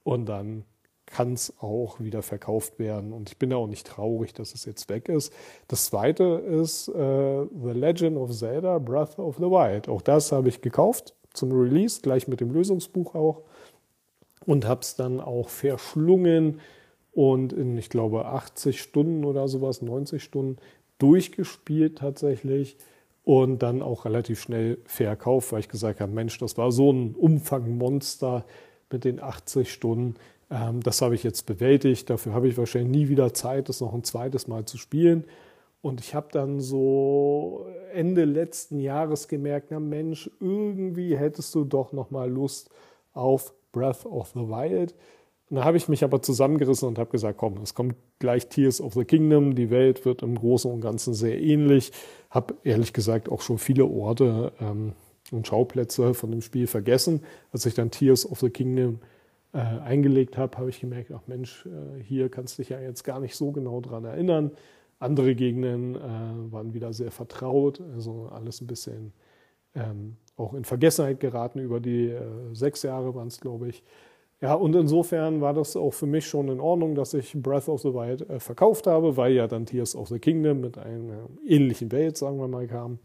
und 0.05 0.29
dann 0.29 0.65
kann 1.07 1.33
es 1.33 1.55
auch 1.59 2.01
wieder 2.01 2.21
verkauft 2.21 2.79
werden. 2.79 3.15
Und 3.15 3.31
ich 3.31 3.39
bin 3.39 3.51
auch 3.55 3.67
nicht 3.67 3.87
traurig, 3.87 4.35
dass 4.35 4.53
es 4.53 4.67
jetzt 4.67 4.91
weg 4.91 5.09
ist. 5.09 5.33
Das 5.69 5.87
zweite 5.87 6.25
ist 6.25 6.89
äh, 6.89 6.93
The 6.93 7.71
Legend 7.73 8.19
of 8.19 8.31
Zelda 8.31 8.79
Breath 8.79 9.19
of 9.19 9.37
the 9.37 9.45
Wild. 9.45 9.89
Auch 9.89 10.03
das 10.03 10.33
habe 10.33 10.51
ich 10.51 10.61
gekauft 10.61 11.15
zum 11.33 11.51
Release, 11.53 12.03
gleich 12.03 12.29
mit 12.29 12.43
dem 12.43 12.51
Lösungsbuch 12.51 13.15
auch. 13.15 13.43
Und 14.49 14.67
habe 14.67 14.81
es 14.81 14.97
dann 14.97 15.21
auch 15.21 15.49
verschlungen 15.49 16.61
und 17.13 17.53
in, 17.53 17.77
ich 17.77 17.91
glaube, 17.91 18.25
80 18.25 18.81
Stunden 18.81 19.25
oder 19.25 19.47
sowas, 19.47 19.83
90 19.83 20.23
Stunden 20.23 20.57
durchgespielt 20.99 21.99
tatsächlich. 21.99 22.77
Und 23.25 23.63
dann 23.63 23.83
auch 23.83 24.07
relativ 24.07 24.41
schnell 24.41 24.79
verkauft, 24.87 25.53
weil 25.53 25.61
ich 25.61 25.69
gesagt 25.69 26.01
habe, 26.01 26.11
Mensch, 26.11 26.39
das 26.39 26.57
war 26.57 26.73
so 26.73 26.91
ein 26.91 27.15
Umfangmonster 27.15 28.47
mit 28.91 29.05
den 29.05 29.23
80 29.23 29.71
Stunden 29.71 30.15
ähm, 30.51 30.83
das 30.83 31.03
habe 31.03 31.15
ich 31.15 31.23
jetzt 31.23 31.47
bewältigt. 31.47 32.09
Dafür 32.11 32.33
habe 32.33 32.49
ich 32.49 32.57
wahrscheinlich 32.57 32.91
nie 32.91 33.09
wieder 33.09 33.35
Zeit, 33.35 33.69
das 33.69 33.81
noch 33.81 33.95
ein 33.95 34.05
zweites 34.05 34.49
Mal 34.49 34.65
zu 34.65 34.79
spielen. 34.79 35.25
Und 35.81 36.01
ich 36.01 36.15
habe 36.15 36.29
dann 36.33 36.61
so 36.61 37.67
Ende 37.93 38.25
letzten 38.25 38.81
Jahres 38.81 39.29
gemerkt, 39.29 39.69
na 39.71 39.79
Mensch, 39.79 40.31
irgendwie 40.41 41.17
hättest 41.17 41.55
du 41.55 41.65
doch 41.65 41.93
noch 41.93 42.11
mal 42.11 42.29
Lust 42.31 42.71
auf 43.13 43.55
Breath 43.73 44.07
of 44.07 44.29
the 44.35 44.41
Wild. 44.41 44.95
Und 45.51 45.57
da 45.57 45.65
habe 45.65 45.77
ich 45.79 45.89
mich 45.89 46.05
aber 46.05 46.21
zusammengerissen 46.21 46.89
und 46.89 46.99
habe 46.99 47.11
gesagt, 47.11 47.39
komm, 47.39 47.57
es 47.63 47.75
kommt 47.75 47.95
gleich 48.19 48.49
Tears 48.49 48.81
of 48.81 48.95
the 48.95 49.05
Kingdom. 49.05 49.55
Die 49.55 49.71
Welt 49.71 50.05
wird 50.05 50.23
im 50.23 50.35
Großen 50.35 50.71
und 50.71 50.81
Ganzen 50.81 51.15
sehr 51.15 51.41
ähnlich. 51.41 51.93
Habe 52.29 52.55
ehrlich 52.65 52.93
gesagt 52.93 53.31
auch 53.31 53.41
schon 53.41 53.59
viele 53.59 53.87
Orte 53.87 54.53
ähm, 54.61 54.93
und 55.31 55.47
Schauplätze 55.47 56.13
von 56.13 56.31
dem 56.31 56.43
Spiel 56.43 56.67
vergessen. 56.67 57.23
Als 57.53 57.65
ich 57.65 57.75
dann 57.75 57.91
Tears 57.91 58.31
of 58.31 58.41
the 58.41 58.51
Kingdom 58.51 59.01
äh, 59.55 59.59
eingelegt 59.59 60.37
habe, 60.37 60.59
habe 60.59 60.69
ich 60.69 60.81
gemerkt, 60.81 61.11
ach 61.13 61.27
Mensch, 61.27 61.65
äh, 61.67 62.03
hier 62.03 62.29
kannst 62.29 62.59
du 62.59 62.63
dich 62.63 62.71
ja 62.71 62.81
jetzt 62.81 63.03
gar 63.03 63.19
nicht 63.19 63.35
so 63.35 63.51
genau 63.51 63.81
dran 63.81 64.05
erinnern. 64.05 64.51
Andere 64.99 65.35
Gegenden 65.35 65.95
äh, 65.95 66.53
waren 66.53 66.75
wieder 66.75 66.93
sehr 66.93 67.11
vertraut, 67.11 67.81
also 67.95 68.29
alles 68.33 68.61
ein 68.61 68.67
bisschen 68.67 69.13
ähm, 69.79 70.17
auch 70.37 70.55
in 70.55 70.65
Vergessenheit 70.65 71.21
geraten 71.21 71.59
über 71.59 71.81
die 71.81 72.09
äh, 72.09 72.21
sechs 72.53 72.83
Jahre 72.83 73.15
waren 73.15 73.29
es, 73.29 73.41
glaube 73.41 73.69
ich. 73.69 73.83
Ja, 74.41 74.55
und 74.55 74.75
insofern 74.77 75.41
war 75.41 75.53
das 75.53 75.77
auch 75.77 75.93
für 75.93 76.07
mich 76.07 76.27
schon 76.27 76.49
in 76.49 76.61
Ordnung, 76.61 76.95
dass 76.95 77.13
ich 77.13 77.33
Breath 77.35 77.69
of 77.69 77.81
the 77.81 77.93
Wild 77.93 78.29
äh, 78.31 78.39
verkauft 78.39 78.87
habe, 78.87 79.17
weil 79.17 79.33
ja 79.33 79.49
dann 79.49 79.67
Tears 79.67 79.97
of 79.97 80.09
the 80.09 80.21
Kingdom 80.21 80.61
mit 80.61 80.79
einer 80.79 81.29
ähnlichen 81.45 81.91
Welt, 81.91 82.17
sagen 82.17 82.39
wir 82.39 82.47
mal, 82.47 82.69
kam. 82.69 83.01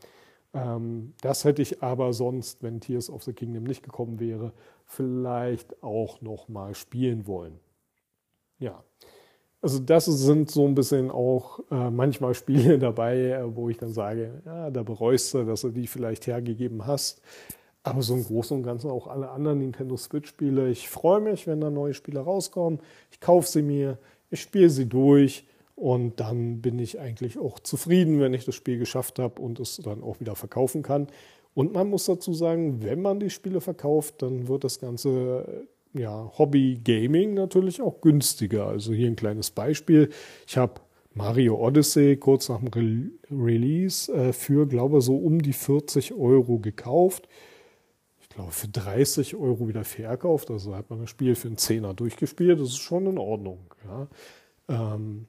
Ähm, 0.53 1.13
das 1.22 1.44
hätte 1.44 1.63
ich 1.63 1.82
aber 1.82 2.13
sonst, 2.13 2.62
wenn 2.62 2.80
Tears 2.80 3.10
of 3.10 3.24
the 3.24 3.34
Kingdom 3.34 3.63
nicht 3.63 3.82
gekommen 3.82 4.20
wäre, 4.20 4.53
vielleicht 4.86 5.82
auch 5.82 6.22
noch 6.22 6.50
mal 6.50 6.75
spielen 6.75 7.25
wollen. 7.25 7.60
Ja, 8.60 8.84
also 9.63 9.79
das 9.79 10.05
sind 10.05 10.51
so 10.51 10.67
ein 10.67 10.75
bisschen 10.75 11.10
auch 11.10 11.60
äh, 11.72 11.89
manchmal 11.89 12.34
Spiele 12.36 12.77
dabei, 12.77 13.32
äh, 13.32 13.55
wo 13.55 13.70
ich 13.70 13.77
dann 13.77 13.93
sage, 13.93 14.41
ja, 14.46 14.70
da 14.70 14.84
bereust 14.84 15.34
du, 15.34 15.46
dass 15.46 15.62
du 15.62 15.70
die 15.70 15.88
vielleicht 15.88 16.27
hergegeben 16.27 16.86
hast. 16.86 17.22
Aber 17.82 18.01
so 18.01 18.13
im 18.13 18.24
Großen 18.24 18.58
und 18.58 18.63
Ganzen 18.63 18.91
auch 18.91 19.08
alle 19.08 19.29
anderen 19.29 19.60
Nintendo 19.60 19.98
Switch-Spiele. 19.98 20.70
Ich 20.70 20.89
freue 20.89 21.22
mich, 21.22 21.48
wenn 21.48 21.62
da 21.62 21.70
neue 21.70 21.93
Spiele 21.93 22.20
rauskommen. 22.20 22.79
Ich 23.12 23.20
kaufe 23.20 23.48
sie 23.48 23.62
mir, 23.62 23.98
ich 24.29 24.41
spiele 24.41 24.70
sie 24.70 24.86
durch 24.86 25.46
und 25.75 26.20
dann 26.20 26.62
bin 26.62 26.77
ich 26.79 27.00
eigentlich 27.00 27.39
auch 27.39 27.60
zufrieden, 27.60 28.20
wenn 28.20 28.34
ich 28.34 28.46
das 28.46 28.55
Spiel 28.55 28.77
geschafft 28.77 29.17
habe 29.20 29.41
und 29.41 29.60
es 29.60 29.77
dann 29.77 30.03
auch 30.03 30.20
wieder 30.20 30.36
verkaufen 30.36 30.82
kann. 30.82 31.08
Und 31.55 31.74
man 31.74 31.89
muss 31.89 32.05
dazu 32.05 32.34
sagen, 32.34 32.84
wenn 32.84 33.01
man 33.01 33.20
die 33.20 33.29
Spiele 33.29 33.62
verkauft, 33.62 34.22
dann 34.22 34.48
wird 34.48 34.63
das 34.63 34.79
ganze 34.79 35.67
ja, 35.94 36.32
Hobby 36.38 36.80
Gaming 36.84 37.34
natürlich 37.34 37.82
auch 37.82 38.02
günstiger. 38.02 38.68
Also 38.68 38.94
hier 38.94 39.08
ein 39.08 39.16
kleines 39.16 39.52
Beispiel. 39.52 40.10
Ich 40.48 40.58
habe 40.58 40.82
Mario 41.14 41.56
Odyssey 41.56 42.18
kurz 42.18 42.50
nach 42.50 42.60
dem 42.60 42.68
Re 42.70 43.12
Release 43.32 44.12
äh, 44.12 44.34
für, 44.34 44.68
glaube 44.68 45.02
so 45.02 45.16
um 45.16 45.42
die 45.42 45.54
40 45.54 46.14
Euro 46.14 46.60
gekauft. 46.60 47.28
Ich 48.22 48.30
glaube, 48.30 48.52
für 48.52 48.68
30 48.68 49.36
Euro 49.36 49.68
wieder 49.68 49.84
verkauft. 49.84 50.50
Also 50.50 50.76
hat 50.76 50.90
man 50.90 51.00
das 51.00 51.10
Spiel 51.10 51.36
für 51.36 51.48
einen 51.48 51.58
Zehner 51.58 51.94
durchgespielt. 51.94 52.60
Das 52.60 52.70
ist 52.70 52.80
schon 52.80 53.06
in 53.06 53.20
Ordnung. 53.20 53.60
Ja. 53.86 54.08
Ähm, 54.70 55.28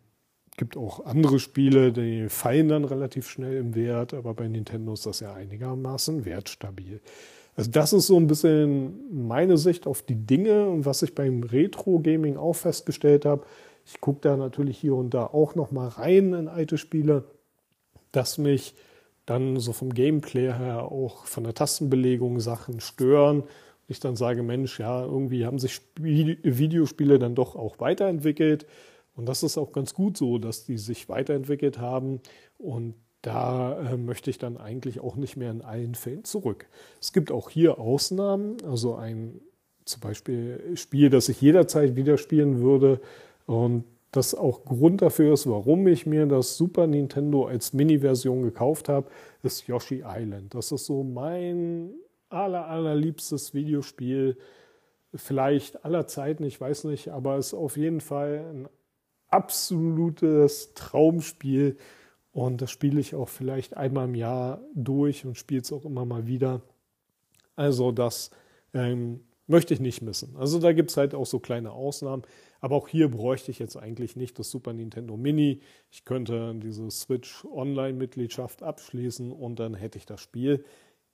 gibt 0.57 0.77
auch 0.77 1.05
andere 1.05 1.41
Spiele, 1.41 1.93
die 1.93 2.29
fallen 2.29 2.69
dann 2.69 2.85
relativ 2.85 3.29
schnell 3.29 3.57
im 3.57 3.75
Wert, 3.75 4.15
aber 4.15 4.35
bei 4.35 4.47
Nintendo 4.47 4.93
ist 4.93 5.05
das 5.05 5.21
ja 5.21 5.35
einigermaßen 5.35 6.25
wertstabil. 6.25 7.01
Also 7.57 7.71
das 7.71 7.93
ist 7.93 8.09
so 8.09 8.17
ein 8.17 8.27
bisschen 8.27 9.27
meine 9.27 9.57
Sicht 9.57 9.87
auf 9.87 10.03
die 10.03 10.17
Dinge 10.17 10.69
und 10.69 10.87
was 10.87 11.03
ich 11.03 11.15
beim 11.15 11.43
Retro-Gaming 11.43 12.37
auch 12.37 12.55
festgestellt 12.55 13.25
habe. 13.25 13.45
Ich 13.87 14.01
gucke 14.01 14.21
da 14.23 14.37
natürlich 14.37 14.79
hier 14.79 14.95
und 14.95 15.15
da 15.15 15.27
auch 15.27 15.55
noch 15.55 15.71
mal 15.71 15.89
rein 15.89 16.33
in 16.33 16.49
alte 16.49 16.79
Spiele, 16.79 17.25
dass 18.13 18.39
mich 18.39 18.75
dann 19.27 19.59
so 19.59 19.73
vom 19.73 19.95
Gameplay 19.95 20.53
her 20.53 20.91
auch 20.91 21.27
von 21.27 21.45
der 21.45 21.55
Tastenbelegung 21.55 22.41
Sachen 22.41 22.81
stören. 22.81 23.45
Ich 23.87 24.01
dann 24.01 24.17
sage, 24.17 24.43
Mensch, 24.43 24.81
ja, 24.81 25.05
irgendwie 25.05 25.47
haben 25.47 25.59
sich 25.59 25.75
Spiel 25.75 26.39
Videospiele 26.43 27.19
dann 27.19 27.35
doch 27.35 27.55
auch 27.55 27.79
weiterentwickelt. 27.79 28.67
Und 29.17 29.27
das 29.27 29.43
ist 29.43 29.59
auch 29.59 29.73
ganz 29.73 29.95
gut 29.95 30.17
so, 30.17 30.39
dass 30.39 30.65
die 30.65 30.79
sich 30.79 31.09
weiterentwickelt 31.09 31.79
haben. 31.79 32.21
Und 32.59 32.95
da 33.25 33.79
äh, 33.81 33.97
möchte 33.97 34.29
ich 34.29 34.39
dann 34.39 34.59
eigentlich 34.59 35.01
auch 35.01 35.17
nicht 35.17 35.37
mehr 35.37 35.51
in 35.51 35.63
allen 35.63 35.95
Fällen 35.95 36.25
zurück. 36.25 36.67
Es 37.01 37.13
gibt 37.13 37.33
auch 37.33 37.49
hier 37.49 37.79
Ausnahmen, 37.79 38.59
also 38.69 38.97
ein 38.97 39.41
zum 39.87 40.01
Beispiel 40.01 40.77
Spiel, 40.77 41.11
das 41.11 41.29
ich 41.29 41.41
jederzeit 41.41 41.97
wieder 41.97 42.19
spielen 42.19 42.61
würde 42.61 43.01
und 43.47 43.85
das 44.13 44.35
auch 44.35 44.65
Grund 44.65 45.03
dafür 45.03 45.33
ist, 45.33 45.49
warum 45.49 45.87
ich 45.89 46.07
mir 46.07 46.27
das 46.27 46.57
Super 46.57 46.87
Nintendo 46.87 47.47
als 47.47 47.73
Mini-Version 47.73 48.43
gekauft 48.43 48.89
habe, 48.89 49.09
ist 49.43 49.67
Yoshi 49.67 50.05
Island. 50.07 50.55
Das 50.55 50.71
ist 50.71 50.87
so 50.87 51.03
mein 51.03 51.95
aller, 52.29 52.69
allerliebstes 52.69 53.55
Videospiel, 53.55 54.37
vielleicht 55.15 55.85
aller 55.85 56.07
Zeiten, 56.07 56.45
ich 56.45 56.61
weiß 56.61 56.85
nicht, 56.85 57.09
aber 57.09 57.37
es 57.39 57.49
ist 57.49 57.55
auf 57.55 57.77
jeden 57.77 58.01
Fall 58.01 58.45
ein 58.53 58.69
absolutes 59.29 60.75
Traumspiel. 60.75 61.77
Und 62.35 62.61
das 62.61 62.73
spiele 62.73 63.01
ich 63.01 63.15
auch 63.15 63.29
vielleicht 63.29 63.77
einmal 63.77 64.07
im 64.07 64.17
Jahr 64.17 64.61
durch 64.75 65.25
und 65.25 65.39
spiele 65.39 65.61
es 65.63 65.73
auch 65.73 65.85
immer 65.85 66.05
mal 66.05 66.27
wieder. 66.27 66.63
Also 67.55 67.93
das 67.93 68.33
ähm, 68.75 69.21
möchte 69.47 69.73
ich 69.73 69.79
nicht 69.79 70.03
missen. 70.03 70.35
Also 70.37 70.59
da 70.59 70.73
gibt 70.73 70.91
es 70.91 70.97
halt 70.97 71.15
auch 71.15 71.27
so 71.27 71.39
kleine 71.39 71.71
Ausnahmen. 71.71 72.25
Aber 72.61 72.75
auch 72.75 72.89
hier 72.89 73.09
bräuchte 73.09 73.53
ich 73.53 73.61
jetzt 73.61 73.77
eigentlich 73.77 74.17
nicht 74.17 74.37
das 74.37 74.51
Super 74.51 74.73
Nintendo 74.73 75.17
Mini. 75.17 75.61
Ich 75.93 76.05
könnte 76.05 76.57
diese 76.57 76.91
Switch 76.91 77.45
Online-Mitgliedschaft 77.45 78.65
abschließen 78.65 79.31
und 79.31 79.61
dann 79.61 79.75
hätte 79.75 79.99
ich 79.99 80.07
das 80.07 80.21
Spiel. 80.21 80.65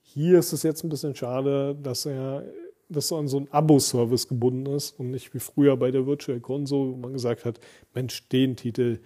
Hier 0.00 0.38
ist 0.38 0.54
es 0.54 0.62
jetzt 0.62 0.84
ein 0.84 0.88
bisschen 0.88 1.14
schade, 1.14 1.76
dass 1.82 2.06
er 2.06 2.44
das 2.88 3.12
an 3.12 3.28
so 3.28 3.36
einen 3.36 3.52
Abo-Service 3.52 4.26
gebunden 4.26 4.72
ist 4.72 4.98
und 4.98 5.10
nicht 5.10 5.34
wie 5.34 5.38
früher 5.38 5.76
bei 5.76 5.90
der 5.90 6.06
Virtual 6.06 6.40
Console, 6.40 6.92
wo 6.92 6.96
man 6.96 7.12
gesagt 7.12 7.44
hat, 7.44 7.60
Mensch, 7.94 8.26
den 8.28 8.56
Titel, 8.56 9.00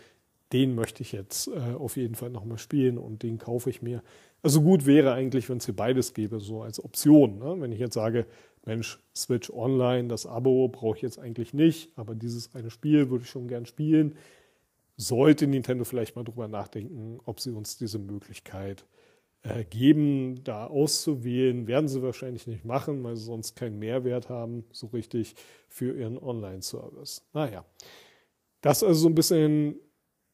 den 0.54 0.76
möchte 0.76 1.02
ich 1.02 1.12
jetzt 1.12 1.48
äh, 1.48 1.74
auf 1.76 1.96
jeden 1.96 2.14
Fall 2.14 2.30
nochmal 2.30 2.58
spielen 2.58 2.96
und 2.96 3.24
den 3.24 3.38
kaufe 3.38 3.68
ich 3.68 3.82
mir. 3.82 4.02
Also 4.40 4.62
gut 4.62 4.86
wäre 4.86 5.12
eigentlich, 5.12 5.48
wenn 5.48 5.58
es 5.58 5.64
hier 5.66 5.74
beides 5.74 6.14
gäbe, 6.14 6.38
so 6.38 6.62
als 6.62 6.82
Option. 6.82 7.38
Ne? 7.40 7.56
Wenn 7.58 7.72
ich 7.72 7.80
jetzt 7.80 7.94
sage, 7.94 8.26
Mensch, 8.64 9.00
Switch 9.16 9.50
Online, 9.50 10.06
das 10.06 10.26
Abo 10.26 10.68
brauche 10.68 10.96
ich 10.96 11.02
jetzt 11.02 11.18
eigentlich 11.18 11.54
nicht, 11.54 11.90
aber 11.96 12.14
dieses 12.14 12.54
eine 12.54 12.70
Spiel 12.70 13.10
würde 13.10 13.24
ich 13.24 13.30
schon 13.30 13.48
gern 13.48 13.66
spielen, 13.66 14.14
sollte 14.96 15.48
Nintendo 15.48 15.84
vielleicht 15.84 16.14
mal 16.14 16.22
drüber 16.22 16.46
nachdenken, 16.46 17.18
ob 17.24 17.40
sie 17.40 17.50
uns 17.50 17.76
diese 17.76 17.98
Möglichkeit 17.98 18.86
äh, 19.42 19.64
geben, 19.64 20.44
da 20.44 20.68
auszuwählen. 20.68 21.66
Werden 21.66 21.88
sie 21.88 22.00
wahrscheinlich 22.00 22.46
nicht 22.46 22.64
machen, 22.64 23.02
weil 23.02 23.16
sie 23.16 23.24
sonst 23.24 23.56
keinen 23.56 23.80
Mehrwert 23.80 24.28
haben, 24.28 24.64
so 24.70 24.86
richtig 24.86 25.34
für 25.68 25.98
ihren 25.98 26.16
Online-Service. 26.16 27.26
Naja, 27.32 27.64
das 28.60 28.84
also 28.84 29.00
so 29.00 29.08
ein 29.08 29.16
bisschen 29.16 29.80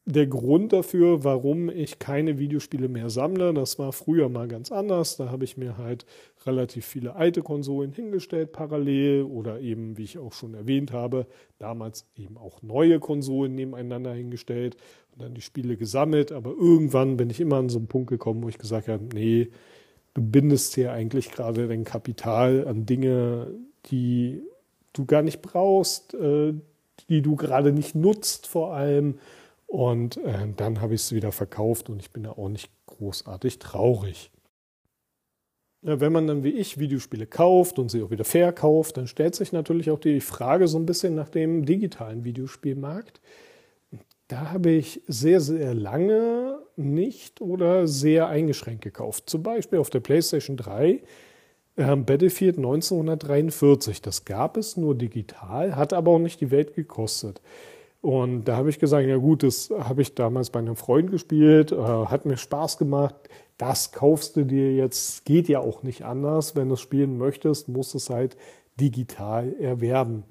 der 0.06 0.26
Grund 0.26 0.72
dafür, 0.72 1.24
warum 1.24 1.68
ich 1.68 1.98
keine 1.98 2.38
Videospiele 2.38 2.88
mehr 2.88 3.10
sammle. 3.10 3.52
Das 3.52 3.78
war 3.78 3.92
früher 3.92 4.28
mal 4.28 4.48
ganz 4.48 4.72
anders. 4.72 5.16
Da 5.16 5.30
habe 5.30 5.44
ich 5.44 5.56
mir 5.56 5.76
halt 5.76 6.06
relativ 6.46 6.86
viele 6.86 7.16
alte 7.16 7.42
Konsolen 7.42 7.92
hingestellt 7.92 8.52
parallel 8.52 9.24
oder 9.24 9.60
eben, 9.60 9.98
wie 9.98 10.04
ich 10.04 10.18
auch 10.18 10.32
schon 10.32 10.54
erwähnt 10.54 10.92
habe, 10.92 11.26
damals 11.58 12.06
eben 12.16 12.38
auch 12.38 12.62
neue 12.62 12.98
Konsolen 12.98 13.54
nebeneinander 13.54 14.12
hingestellt 14.12 14.76
und 15.12 15.22
dann 15.22 15.34
die 15.34 15.42
Spiele 15.42 15.76
gesammelt. 15.76 16.32
Aber 16.32 16.50
irgendwann 16.50 17.16
bin 17.16 17.30
ich 17.30 17.40
immer 17.40 17.56
an 17.56 17.68
so 17.68 17.78
einen 17.78 17.88
Punkt 17.88 18.08
gekommen, 18.08 18.42
wo 18.42 18.48
ich 18.48 18.58
gesagt 18.58 18.88
habe, 18.88 19.04
nee, 19.14 19.50
du 20.14 20.22
bindest 20.22 20.74
hier 20.74 20.92
eigentlich 20.92 21.30
gerade 21.30 21.68
dein 21.68 21.84
Kapital 21.84 22.66
an 22.66 22.86
Dinge, 22.86 23.48
die 23.90 24.42
du 24.92 25.04
gar 25.04 25.22
nicht 25.22 25.42
brauchst, 25.42 26.14
äh, 26.14 26.54
die 27.08 27.22
du 27.22 27.36
gerade 27.36 27.72
nicht 27.72 27.94
nutzt 27.94 28.46
vor 28.46 28.74
allem 28.74 29.18
und 29.70 30.16
äh, 30.16 30.48
dann 30.56 30.80
habe 30.80 30.94
ich 30.94 31.02
es 31.02 31.12
wieder 31.12 31.30
verkauft 31.30 31.90
und 31.90 32.02
ich 32.02 32.10
bin 32.10 32.24
da 32.24 32.32
auch 32.32 32.48
nicht 32.48 32.72
großartig 32.86 33.60
traurig. 33.60 34.32
Ja, 35.82 36.00
wenn 36.00 36.12
man 36.12 36.26
dann 36.26 36.42
wie 36.42 36.50
ich 36.50 36.78
Videospiele 36.78 37.28
kauft 37.28 37.78
und 37.78 37.88
sie 37.88 38.02
auch 38.02 38.10
wieder 38.10 38.24
verkauft, 38.24 38.96
dann 38.96 39.06
stellt 39.06 39.36
sich 39.36 39.52
natürlich 39.52 39.92
auch 39.92 40.00
die 40.00 40.20
Frage 40.20 40.66
so 40.66 40.76
ein 40.76 40.86
bisschen 40.86 41.14
nach 41.14 41.28
dem 41.28 41.64
digitalen 41.64 42.24
Videospielmarkt. 42.24 43.20
Da 44.26 44.50
habe 44.50 44.70
ich 44.70 45.02
sehr, 45.06 45.40
sehr 45.40 45.72
lange 45.72 46.58
nicht 46.74 47.40
oder 47.40 47.86
sehr 47.86 48.26
eingeschränkt 48.26 48.82
gekauft. 48.82 49.30
Zum 49.30 49.44
Beispiel 49.44 49.78
auf 49.78 49.90
der 49.90 50.00
PlayStation 50.00 50.56
3 50.56 51.00
äh, 51.76 51.96
Battlefield 51.96 52.56
1943. 52.56 54.02
Das 54.02 54.24
gab 54.24 54.56
es 54.56 54.76
nur 54.76 54.96
digital, 54.96 55.76
hat 55.76 55.92
aber 55.92 56.10
auch 56.10 56.18
nicht 56.18 56.40
die 56.40 56.50
Welt 56.50 56.74
gekostet. 56.74 57.40
Und 58.00 58.44
da 58.44 58.56
habe 58.56 58.70
ich 58.70 58.78
gesagt, 58.78 59.06
ja 59.06 59.16
gut, 59.16 59.42
das 59.42 59.70
habe 59.70 60.00
ich 60.00 60.14
damals 60.14 60.50
bei 60.50 60.58
einem 60.58 60.76
Freund 60.76 61.10
gespielt, 61.10 61.70
äh, 61.70 61.76
hat 61.76 62.24
mir 62.24 62.38
Spaß 62.38 62.78
gemacht. 62.78 63.14
Das 63.58 63.92
kaufst 63.92 64.36
du 64.36 64.44
dir 64.44 64.74
jetzt, 64.74 65.26
geht 65.26 65.48
ja 65.48 65.60
auch 65.60 65.82
nicht 65.82 66.04
anders. 66.04 66.56
Wenn 66.56 66.68
du 66.68 66.74
es 66.74 66.80
spielen 66.80 67.18
möchtest, 67.18 67.68
musst 67.68 67.92
du 67.92 67.98
es 67.98 68.08
halt 68.08 68.38
digital 68.80 69.54
erwerben. 69.60 70.24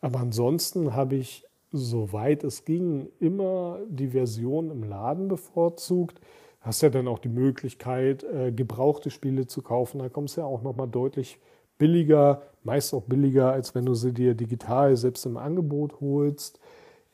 Aber 0.00 0.20
ansonsten 0.20 0.94
habe 0.94 1.16
ich, 1.16 1.44
soweit 1.72 2.44
es 2.44 2.64
ging, 2.64 3.08
immer 3.18 3.80
die 3.88 4.08
Version 4.08 4.70
im 4.70 4.84
Laden 4.84 5.26
bevorzugt. 5.26 6.20
Hast 6.60 6.82
ja 6.82 6.90
dann 6.90 7.08
auch 7.08 7.18
die 7.18 7.28
Möglichkeit, 7.28 8.22
äh, 8.22 8.52
gebrauchte 8.52 9.10
Spiele 9.10 9.48
zu 9.48 9.62
kaufen. 9.62 9.98
Da 9.98 10.08
kommst 10.08 10.36
du 10.36 10.42
ja 10.42 10.46
auch 10.46 10.62
nochmal 10.62 10.88
deutlich 10.88 11.40
billiger, 11.76 12.42
meist 12.62 12.94
auch 12.94 13.02
billiger, 13.02 13.52
als 13.52 13.74
wenn 13.74 13.84
du 13.84 13.94
sie 13.94 14.12
dir 14.12 14.34
digital 14.34 14.96
selbst 14.96 15.26
im 15.26 15.36
Angebot 15.36 16.00
holst. 16.00 16.60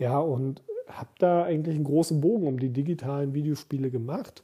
Ja, 0.03 0.19
und 0.19 0.65
habe 0.89 1.11
da 1.21 1.45
eigentlich 1.45 1.77
einen 1.77 1.85
großen 1.85 2.21
Bogen 2.21 2.49
um 2.49 2.59
die 2.59 2.71
digitalen 2.71 3.35
Videospiele 3.35 3.89
gemacht. 3.89 4.43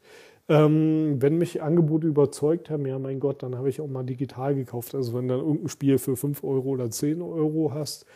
Ähm, 0.49 1.21
wenn 1.21 1.37
mich 1.37 1.63
Angebote 1.63 2.07
überzeugt 2.07 2.71
haben, 2.71 2.87
ja 2.87 2.97
mein 3.01 3.19
Gott, 3.19 3.43
dann 3.43 3.57
habe 3.57 3.69
ich 3.69 3.81
auch 3.81 3.89
mal 3.89 4.05
digital 4.05 4.55
gekauft. 4.55 4.95
Also 4.95 5.15
wenn 5.15 5.27
dann 5.27 5.41
irgendein 5.41 5.69
Spiel 5.69 5.99
für 5.99 6.17
5 6.17 6.45
Euro 6.45 6.69
oder 6.69 6.93
10 6.93 7.23
Euro 7.23 7.73
hast. 7.75 8.07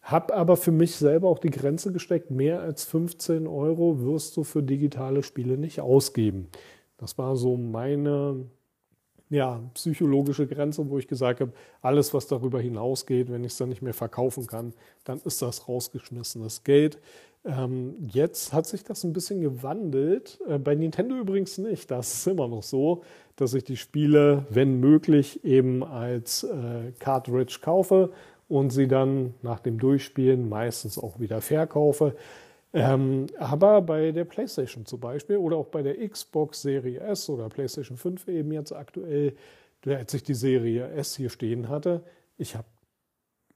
Habe 0.00 0.34
aber 0.34 0.56
für 0.56 0.72
mich 0.72 0.96
selber 0.96 1.28
auch 1.28 1.38
die 1.38 1.50
Grenze 1.50 1.92
gesteckt, 1.92 2.30
mehr 2.30 2.60
als 2.60 2.84
15 2.84 3.46
Euro 3.46 4.00
wirst 4.00 4.34
du 4.38 4.42
für 4.42 4.62
digitale 4.62 5.22
Spiele 5.22 5.58
nicht 5.58 5.82
ausgeben. 5.82 6.48
Das 6.96 7.18
war 7.18 7.36
so 7.36 7.58
meine 7.58 8.46
ja, 9.28 9.60
psychologische 9.74 10.46
Grenze, 10.46 10.88
wo 10.88 10.98
ich 10.98 11.08
gesagt 11.08 11.40
habe, 11.40 11.52
alles, 11.82 12.14
was 12.14 12.26
darüber 12.26 12.60
hinausgeht, 12.60 13.30
wenn 13.30 13.44
ich 13.44 13.52
es 13.52 13.58
dann 13.58 13.68
nicht 13.68 13.82
mehr 13.82 13.94
verkaufen 13.94 14.46
kann, 14.46 14.72
dann 15.04 15.20
ist 15.24 15.42
das 15.42 15.68
rausgeschmissenes 15.68 16.62
Geld. 16.62 16.98
Ähm, 17.44 17.94
jetzt 18.08 18.52
hat 18.52 18.66
sich 18.66 18.82
das 18.84 19.04
ein 19.04 19.12
bisschen 19.12 19.40
gewandelt. 19.40 20.40
Äh, 20.48 20.58
bei 20.58 20.74
Nintendo 20.74 21.16
übrigens 21.16 21.58
nicht. 21.58 21.90
Das 21.90 22.12
ist 22.12 22.26
immer 22.26 22.48
noch 22.48 22.62
so, 22.62 23.02
dass 23.36 23.54
ich 23.54 23.64
die 23.64 23.76
Spiele, 23.76 24.46
wenn 24.50 24.80
möglich, 24.80 25.44
eben 25.44 25.84
als 25.84 26.44
äh, 26.44 26.92
Cartridge 26.98 27.58
kaufe 27.62 28.10
und 28.48 28.70
sie 28.70 28.88
dann 28.88 29.34
nach 29.42 29.60
dem 29.60 29.78
Durchspielen 29.78 30.48
meistens 30.48 30.98
auch 30.98 31.20
wieder 31.20 31.40
verkaufe. 31.40 32.16
Ähm, 32.72 33.26
aber 33.38 33.80
bei 33.82 34.12
der 34.12 34.24
PlayStation 34.24 34.84
zum 34.84 35.00
Beispiel 35.00 35.36
oder 35.36 35.56
auch 35.56 35.68
bei 35.68 35.82
der 35.82 36.06
Xbox 36.08 36.62
Serie 36.62 37.00
S 37.00 37.28
oder 37.30 37.48
PlayStation 37.48 37.96
5 37.96 38.28
eben 38.28 38.52
jetzt 38.52 38.72
aktuell, 38.72 39.34
als 39.86 40.12
ich 40.14 40.24
die 40.24 40.34
Serie 40.34 40.88
S 40.90 41.16
hier 41.16 41.30
stehen 41.30 41.68
hatte, 41.68 42.02
ich 42.36 42.54
habe 42.54 42.66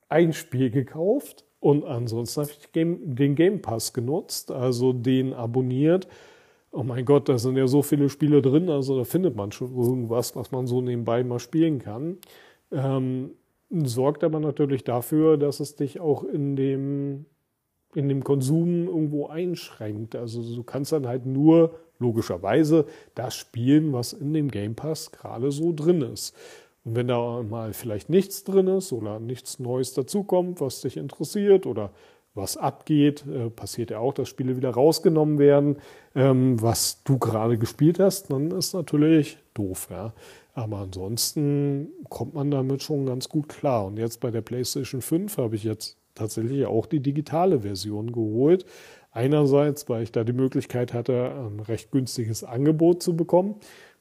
ein 0.09 0.33
Spiel 0.33 0.71
gekauft 0.71 1.45
und 1.61 1.85
ansonsten 1.85 2.43
habe 2.43 2.51
ich 2.51 2.71
den 2.73 3.35
Game 3.35 3.61
Pass 3.61 3.93
genutzt, 3.93 4.51
also 4.51 4.93
den 4.93 5.35
abonniert. 5.35 6.09
Oh 6.73 6.85
mein 6.85 7.05
Gott, 7.05 7.29
da 7.29 7.37
sind 7.37 7.57
ja 7.57 7.67
so 7.67 7.83
viele 7.83 8.09
Spiele 8.09 8.43
drin, 8.43 8.71
also 8.71 8.97
da 8.97 9.05
findet 9.05 9.37
man 9.37 9.53
schon 9.53 9.75
irgendwas, 9.77 10.37
was 10.37 10.53
man 10.53 10.67
so 10.67 10.81
nebenbei 10.81 11.25
mal 11.25 11.41
spielen 11.41 11.81
kann. 11.81 12.19
Ähm, 12.71 13.33
sorgt 13.71 14.25
aber 14.25 14.41
natürlich 14.41 14.85
dafür, 14.85 15.37
dass 15.37 15.61
es 15.61 15.77
dich 15.77 16.01
auch 16.01 16.25
in 16.25 16.57
dem 16.57 17.27
in 17.95 18.09
dem 18.09 18.25
Konsum 18.25 18.87
irgendwo 18.87 19.27
einschränkt. 19.27 20.15
Also 20.15 20.43
du 20.43 20.63
kannst 20.63 20.93
dann 20.93 21.07
halt 21.07 21.27
nur 21.27 21.75
logischerweise 21.99 22.87
das 23.15 23.35
spielen, 23.35 23.93
was 23.93 24.13
in 24.13 24.33
dem 24.33 24.51
Game 24.51 24.75
Pass 24.75 25.13
gerade 25.13 25.51
so 25.51 25.73
drin 25.75 26.03
ist. 26.03 26.35
Und 26.85 26.97
wenn 26.97 27.09
da 27.09 27.43
mal 27.43 27.73
vielleicht 27.73 28.09
nichts 28.09 28.45
drin 28.45 28.67
ist 28.67 28.93
oder 28.93 29.21
nichts 29.21 29.59
Neues 29.59 29.93
dazukommt, 29.93 30.61
was 30.61 30.81
dich 30.81 30.97
interessiert 30.97 31.67
oder 31.67 31.91
was 32.35 32.57
abgeht, 32.57 33.25
äh, 33.27 33.51
passiert 33.51 33.91
ja 33.91 33.99
auch, 33.99 34.15
dass 34.15 34.29
Spiele 34.29 34.57
wieder 34.57 34.71
rausgenommen 34.71 35.39
werden, 35.39 35.77
ähm, 36.15 36.61
was 36.63 37.03
du 37.03 37.19
gerade 37.19 37.59
gespielt 37.59 37.99
hast, 37.99 38.31
dann 38.31 38.51
ist 38.53 38.73
natürlich 38.73 39.39
doof. 39.53 39.89
Ja. 39.91 40.15
Aber 40.55 40.79
ansonsten 40.79 41.89
kommt 42.09 42.35
man 42.35 42.51
damit 42.51 42.83
schon 42.83 43.07
ganz 43.07 43.29
gut 43.29 43.49
klar. 43.49 43.87
Und 43.87 43.99
jetzt 43.99 44.21
bei 44.21 44.31
der 44.31 44.43
PlayStation 44.43 45.03
5 45.03 45.39
habe 45.39 45.57
ich 45.57 45.65
jetzt 45.65 46.00
tatsächlich 46.21 46.67
auch 46.67 46.87
die 46.87 47.01
digitale 47.01 47.61
Version 47.61 48.13
geholt. 48.13 48.65
Einerseits, 49.11 49.89
weil 49.89 50.03
ich 50.05 50.13
da 50.13 50.23
die 50.23 50.33
Möglichkeit 50.33 50.95
hatte, 50.95 51.33
ein 51.35 51.61
recht 51.61 51.91
günstiges 51.91 52.45
Angebot 52.45 53.03
zu 53.03 53.17
bekommen. 53.17 53.57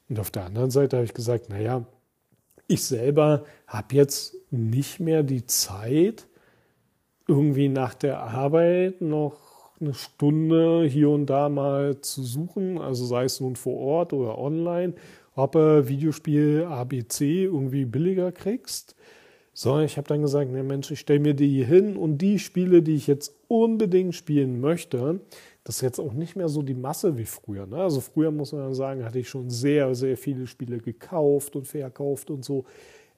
Und 0.08 0.20
auf 0.20 0.30
der 0.30 0.44
anderen 0.44 0.70
Seite 0.70 0.96
habe 0.96 1.04
ich 1.04 1.14
gesagt, 1.14 1.48
naja, 1.48 1.84
ich 2.68 2.84
selber 2.84 3.44
habe 3.66 3.96
jetzt 3.96 4.36
nicht 4.50 5.00
mehr 5.00 5.22
die 5.22 5.46
Zeit, 5.46 6.28
irgendwie 7.26 7.68
nach 7.68 7.94
der 7.94 8.20
Arbeit 8.20 9.00
noch 9.00 9.38
eine 9.80 9.94
Stunde 9.94 10.84
hier 10.84 11.10
und 11.10 11.26
da 11.26 11.48
mal 11.48 12.00
zu 12.00 12.22
suchen, 12.22 12.78
also 12.78 13.04
sei 13.06 13.24
es 13.24 13.40
nun 13.40 13.56
vor 13.56 13.78
Ort 13.78 14.12
oder 14.12 14.38
online, 14.38 14.94
ob 15.34 15.52
du 15.52 15.88
Videospiel 15.88 16.66
ABC 16.68 17.44
irgendwie 17.44 17.84
billiger 17.84 18.30
kriegst 18.30 18.94
so, 19.62 19.78
ich 19.80 19.98
habe 19.98 20.08
dann 20.08 20.22
gesagt, 20.22 20.50
ne 20.50 20.62
Mensch, 20.62 20.90
ich 20.90 21.00
stelle 21.00 21.20
mir 21.20 21.34
die 21.34 21.62
hin 21.62 21.98
und 21.98 22.16
die 22.16 22.38
Spiele, 22.38 22.80
die 22.80 22.94
ich 22.94 23.06
jetzt 23.06 23.34
unbedingt 23.46 24.14
spielen 24.14 24.58
möchte, 24.58 25.20
das 25.64 25.76
ist 25.76 25.82
jetzt 25.82 25.98
auch 25.98 26.14
nicht 26.14 26.34
mehr 26.34 26.48
so 26.48 26.62
die 26.62 26.72
Masse 26.72 27.18
wie 27.18 27.26
früher. 27.26 27.66
Ne? 27.66 27.76
Also 27.76 28.00
früher 28.00 28.30
muss 28.30 28.52
man 28.52 28.72
sagen, 28.72 29.04
hatte 29.04 29.18
ich 29.18 29.28
schon 29.28 29.50
sehr, 29.50 29.94
sehr 29.94 30.16
viele 30.16 30.46
Spiele 30.46 30.78
gekauft 30.78 31.56
und 31.56 31.66
verkauft 31.66 32.30
und 32.30 32.42
so. 32.42 32.64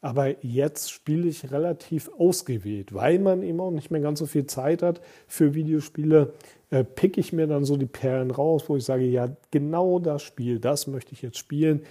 Aber 0.00 0.44
jetzt 0.44 0.90
spiele 0.90 1.28
ich 1.28 1.52
relativ 1.52 2.10
ausgewählt, 2.18 2.92
weil 2.92 3.20
man 3.20 3.44
eben 3.44 3.60
auch 3.60 3.70
nicht 3.70 3.92
mehr 3.92 4.00
ganz 4.00 4.18
so 4.18 4.26
viel 4.26 4.46
Zeit 4.46 4.82
hat 4.82 5.00
für 5.28 5.54
Videospiele. 5.54 6.32
Äh, 6.70 6.82
pick 6.82 7.18
ich 7.18 7.32
mir 7.32 7.46
dann 7.46 7.64
so 7.64 7.76
die 7.76 7.86
Perlen 7.86 8.32
raus, 8.32 8.64
wo 8.66 8.76
ich 8.76 8.84
sage, 8.84 9.04
ja, 9.04 9.28
genau 9.52 10.00
das 10.00 10.24
Spiel, 10.24 10.58
das 10.58 10.88
möchte 10.88 11.12
ich 11.12 11.22
jetzt 11.22 11.38
spielen. 11.38 11.82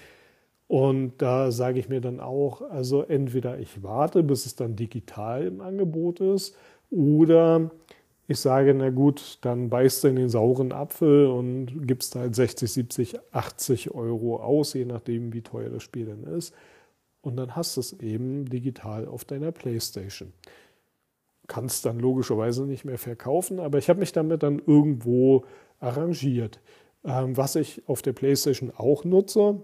Und 0.72 1.18
da 1.18 1.52
sage 1.52 1.82
ich 1.82 1.90
mir 1.90 2.00
dann 2.00 2.22
auch, 2.22 2.62
also 2.62 3.02
entweder 3.02 3.60
ich 3.60 3.84
warte, 3.84 4.24
bis 4.24 4.46
es 4.46 4.56
dann 4.56 4.78
digital 4.78 5.46
im 5.46 5.60
Angebot 5.60 6.22
ist, 6.22 6.56
oder 6.90 7.72
ich 8.30 8.40
sage, 8.40 8.74
na 8.74 8.90
gut, 8.90 9.40
dann 9.42 9.70
beißt 9.70 10.06
du 10.06 10.08
in 10.08 10.16
den 10.16 10.30
sauren 10.30 10.72
Apfel 10.72 11.26
und 11.28 11.86
gibst 11.86 12.16
halt 12.16 12.36
60, 12.36 12.72
70, 12.72 13.20
80 13.34 13.92
Euro 13.94 14.38
aus, 14.38 14.74
je 14.74 14.86
nachdem, 14.86 15.34
wie 15.34 15.42
teuer 15.42 15.68
das 15.68 15.84
Spiel 15.84 16.06
dann 16.06 16.24
ist. 16.24 16.56
Und 17.20 17.36
dann 17.36 17.58
hast 17.58 17.76
du 17.76 17.82
es 17.82 17.92
eben 18.00 18.46
digital 18.46 19.10
auf 19.10 19.26
deiner 19.26 19.52
Playstation. 19.52 20.32
Kannst 21.48 21.86
dann 21.86 22.00
logischerweise 22.00 22.66
nicht 22.66 22.86
mehr 22.86 22.98
verkaufen, 22.98 23.60
aber 23.60 23.78
ich 23.78 23.90
habe 23.90 24.00
mich 24.00 24.14
damit 24.14 24.42
dann 24.42 24.62
irgendwo 24.66 25.44
arrangiert. 25.82 26.62
Ähm, 27.04 27.36
was 27.36 27.58
ich 27.58 27.82
auf 27.90 28.02
der 28.02 28.14
Playstation 28.14 28.72
auch 28.74 29.04
nutze, 29.04 29.60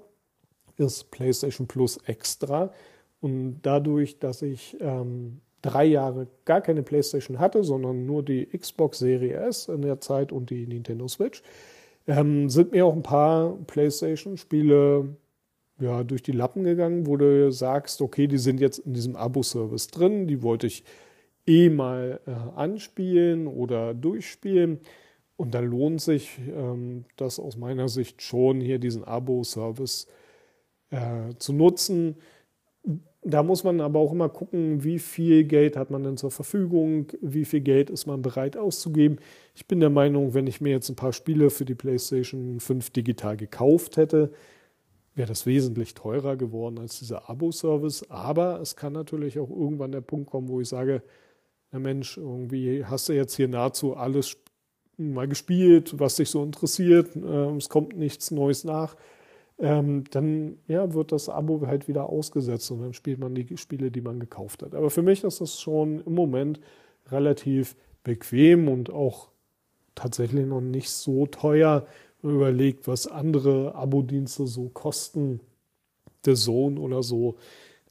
ist 0.77 1.11
PlayStation 1.11 1.67
Plus 1.67 1.97
Extra. 2.05 2.71
Und 3.19 3.59
dadurch, 3.63 4.19
dass 4.19 4.41
ich 4.41 4.77
ähm, 4.79 5.41
drei 5.61 5.85
Jahre 5.85 6.27
gar 6.45 6.61
keine 6.61 6.83
PlayStation 6.83 7.39
hatte, 7.39 7.63
sondern 7.63 8.05
nur 8.05 8.23
die 8.23 8.45
Xbox 8.45 8.99
Serie 8.99 9.35
S 9.35 9.67
in 9.67 9.81
der 9.81 9.99
Zeit 9.99 10.31
und 10.31 10.49
die 10.49 10.67
Nintendo 10.67 11.07
Switch, 11.07 11.41
ähm, 12.07 12.49
sind 12.49 12.71
mir 12.71 12.85
auch 12.85 12.93
ein 12.93 13.03
paar 13.03 13.57
PlayStation-Spiele 13.67 15.15
ja, 15.79 16.03
durch 16.03 16.23
die 16.23 16.31
Lappen 16.31 16.63
gegangen, 16.63 17.05
wo 17.05 17.17
du 17.17 17.51
sagst, 17.51 18.01
okay, 18.01 18.27
die 18.27 18.37
sind 18.37 18.59
jetzt 18.59 18.79
in 18.79 18.93
diesem 18.93 19.15
Abo-Service 19.15 19.87
drin, 19.87 20.27
die 20.27 20.41
wollte 20.41 20.67
ich 20.67 20.83
eh 21.45 21.69
mal 21.69 22.19
äh, 22.25 22.31
anspielen 22.55 23.47
oder 23.47 23.93
durchspielen. 23.93 24.79
Und 25.35 25.53
da 25.53 25.59
lohnt 25.59 26.01
sich 26.01 26.39
ähm, 26.47 27.05
das 27.15 27.39
aus 27.39 27.57
meiner 27.57 27.89
Sicht 27.89 28.21
schon, 28.21 28.59
hier 28.59 28.79
diesen 28.79 29.03
Abo-Service 29.03 30.05
äh, 30.05 30.26
zu 31.37 31.53
nutzen. 31.53 32.15
Da 33.23 33.43
muss 33.43 33.63
man 33.65 33.81
aber 33.81 33.99
auch 33.99 34.13
immer 34.13 34.29
gucken, 34.29 34.83
wie 34.85 34.99
viel 34.99 35.43
Geld 35.43 35.75
hat 35.75 35.91
man 35.91 36.03
denn 36.03 36.15
zur 36.15 36.31
Verfügung, 36.31 37.07
wie 37.21 37.43
viel 37.43 37.59
Geld 37.59 37.89
ist 37.89 38.05
man 38.05 38.21
bereit 38.21 38.55
auszugeben. 38.55 39.17
Ich 39.53 39.67
bin 39.67 39.81
der 39.81 39.89
Meinung, 39.89 40.33
wenn 40.33 40.47
ich 40.47 40.61
mir 40.61 40.69
jetzt 40.69 40.87
ein 40.87 40.95
paar 40.95 41.11
Spiele 41.11 41.49
für 41.49 41.65
die 41.65 41.75
PlayStation 41.75 42.61
5 42.61 42.91
digital 42.91 43.35
gekauft 43.35 43.97
hätte, 43.97 44.31
wäre 45.13 45.27
das 45.27 45.45
wesentlich 45.45 45.93
teurer 45.93 46.37
geworden 46.37 46.79
als 46.79 46.99
dieser 46.99 47.29
Abo-Service. 47.29 48.09
Aber 48.09 48.61
es 48.61 48.75
kann 48.77 48.93
natürlich 48.93 49.39
auch 49.39 49.49
irgendwann 49.49 49.91
der 49.91 50.01
Punkt 50.01 50.29
kommen, 50.29 50.47
wo 50.47 50.61
ich 50.61 50.69
sage, 50.69 51.01
na 51.71 51.79
Mensch, 51.79 52.17
irgendwie 52.17 52.85
hast 52.85 53.09
du 53.09 53.13
jetzt 53.13 53.35
hier 53.35 53.49
nahezu 53.49 53.95
alles 53.95 54.37
mal 54.97 55.27
gespielt, 55.27 55.99
was 55.99 56.15
dich 56.15 56.29
so 56.29 56.43
interessiert, 56.43 57.15
äh, 57.15 57.55
es 57.55 57.69
kommt 57.69 57.97
nichts 57.97 58.31
Neues 58.31 58.63
nach, 58.63 58.95
ähm, 59.59 60.03
dann 60.11 60.57
ja, 60.67 60.93
wird 60.93 61.11
das 61.11 61.29
Abo 61.29 61.65
halt 61.65 61.87
wieder 61.87 62.09
ausgesetzt 62.09 62.69
und 62.71 62.81
dann 62.81 62.93
spielt 62.93 63.19
man 63.19 63.35
die 63.35 63.57
Spiele, 63.57 63.91
die 63.91 64.01
man 64.01 64.19
gekauft 64.19 64.63
hat. 64.63 64.75
Aber 64.75 64.89
für 64.89 65.01
mich 65.01 65.23
ist 65.23 65.41
das 65.41 65.59
schon 65.59 66.01
im 66.05 66.13
Moment 66.13 66.59
relativ 67.09 67.75
bequem 68.03 68.67
und 68.67 68.91
auch 68.91 69.29
tatsächlich 69.95 70.45
noch 70.45 70.61
nicht 70.61 70.89
so 70.89 71.25
teuer, 71.25 71.87
man 72.21 72.35
überlegt, 72.35 72.87
was 72.87 73.07
andere 73.07 73.75
Abo-Dienste 73.75 74.47
so 74.47 74.69
kosten, 74.69 75.39
The 76.25 76.33
Zone 76.33 76.79
oder 76.79 77.03
so. 77.03 77.37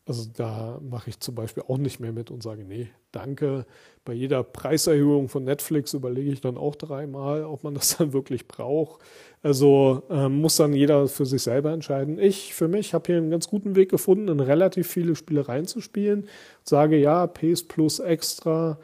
Also 0.04 0.30
da 0.32 0.80
mache 0.88 1.10
ich 1.10 1.18
zum 1.18 1.34
Beispiel 1.34 1.64
auch 1.66 1.78
nicht 1.78 1.98
mehr 1.98 2.12
mit 2.12 2.30
und 2.30 2.42
sage, 2.42 2.64
nee, 2.64 2.88
danke. 3.10 3.66
Bei 4.04 4.12
jeder 4.12 4.44
Preiserhöhung 4.44 5.28
von 5.28 5.44
Netflix 5.44 5.94
überlege 5.94 6.30
ich 6.30 6.40
dann 6.40 6.56
auch 6.56 6.76
dreimal, 6.76 7.44
ob 7.44 7.64
man 7.64 7.74
das 7.74 7.96
dann 7.98 8.12
wirklich 8.12 8.46
braucht. 8.46 9.00
Also 9.46 10.02
ähm, 10.10 10.40
muss 10.40 10.56
dann 10.56 10.72
jeder 10.72 11.06
für 11.06 11.24
sich 11.24 11.40
selber 11.40 11.70
entscheiden. 11.70 12.18
Ich 12.18 12.52
für 12.52 12.66
mich 12.66 12.94
habe 12.94 13.06
hier 13.06 13.18
einen 13.18 13.30
ganz 13.30 13.46
guten 13.46 13.76
Weg 13.76 13.90
gefunden, 13.92 14.26
in 14.26 14.40
relativ 14.40 14.88
viele 14.88 15.14
Spiele 15.14 15.46
reinzuspielen. 15.46 16.26
Sage 16.64 16.96
ja, 16.96 17.28
PS 17.28 17.62
Plus 17.62 18.00
extra. 18.00 18.76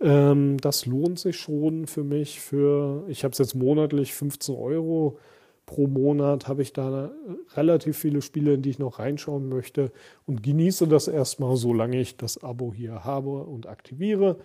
Ähm, 0.00 0.56
das 0.62 0.86
lohnt 0.86 1.18
sich 1.18 1.36
schon 1.36 1.86
für 1.86 2.04
mich. 2.04 2.40
Für 2.40 3.04
ich 3.08 3.22
habe 3.22 3.32
es 3.32 3.38
jetzt 3.38 3.54
monatlich 3.54 4.14
15 4.14 4.54
Euro 4.54 5.18
pro 5.66 5.86
Monat 5.86 6.48
habe 6.48 6.62
ich 6.62 6.72
da 6.72 7.10
relativ 7.54 7.98
viele 7.98 8.22
Spiele, 8.22 8.54
in 8.54 8.62
die 8.62 8.70
ich 8.70 8.78
noch 8.78 9.00
reinschauen 9.00 9.50
möchte 9.50 9.92
und 10.24 10.42
genieße 10.42 10.88
das 10.88 11.08
erstmal, 11.08 11.56
solange 11.56 12.00
ich 12.00 12.16
das 12.16 12.42
Abo 12.42 12.72
hier 12.72 13.04
habe 13.04 13.42
und 13.42 13.66
aktiviere. 13.66 14.38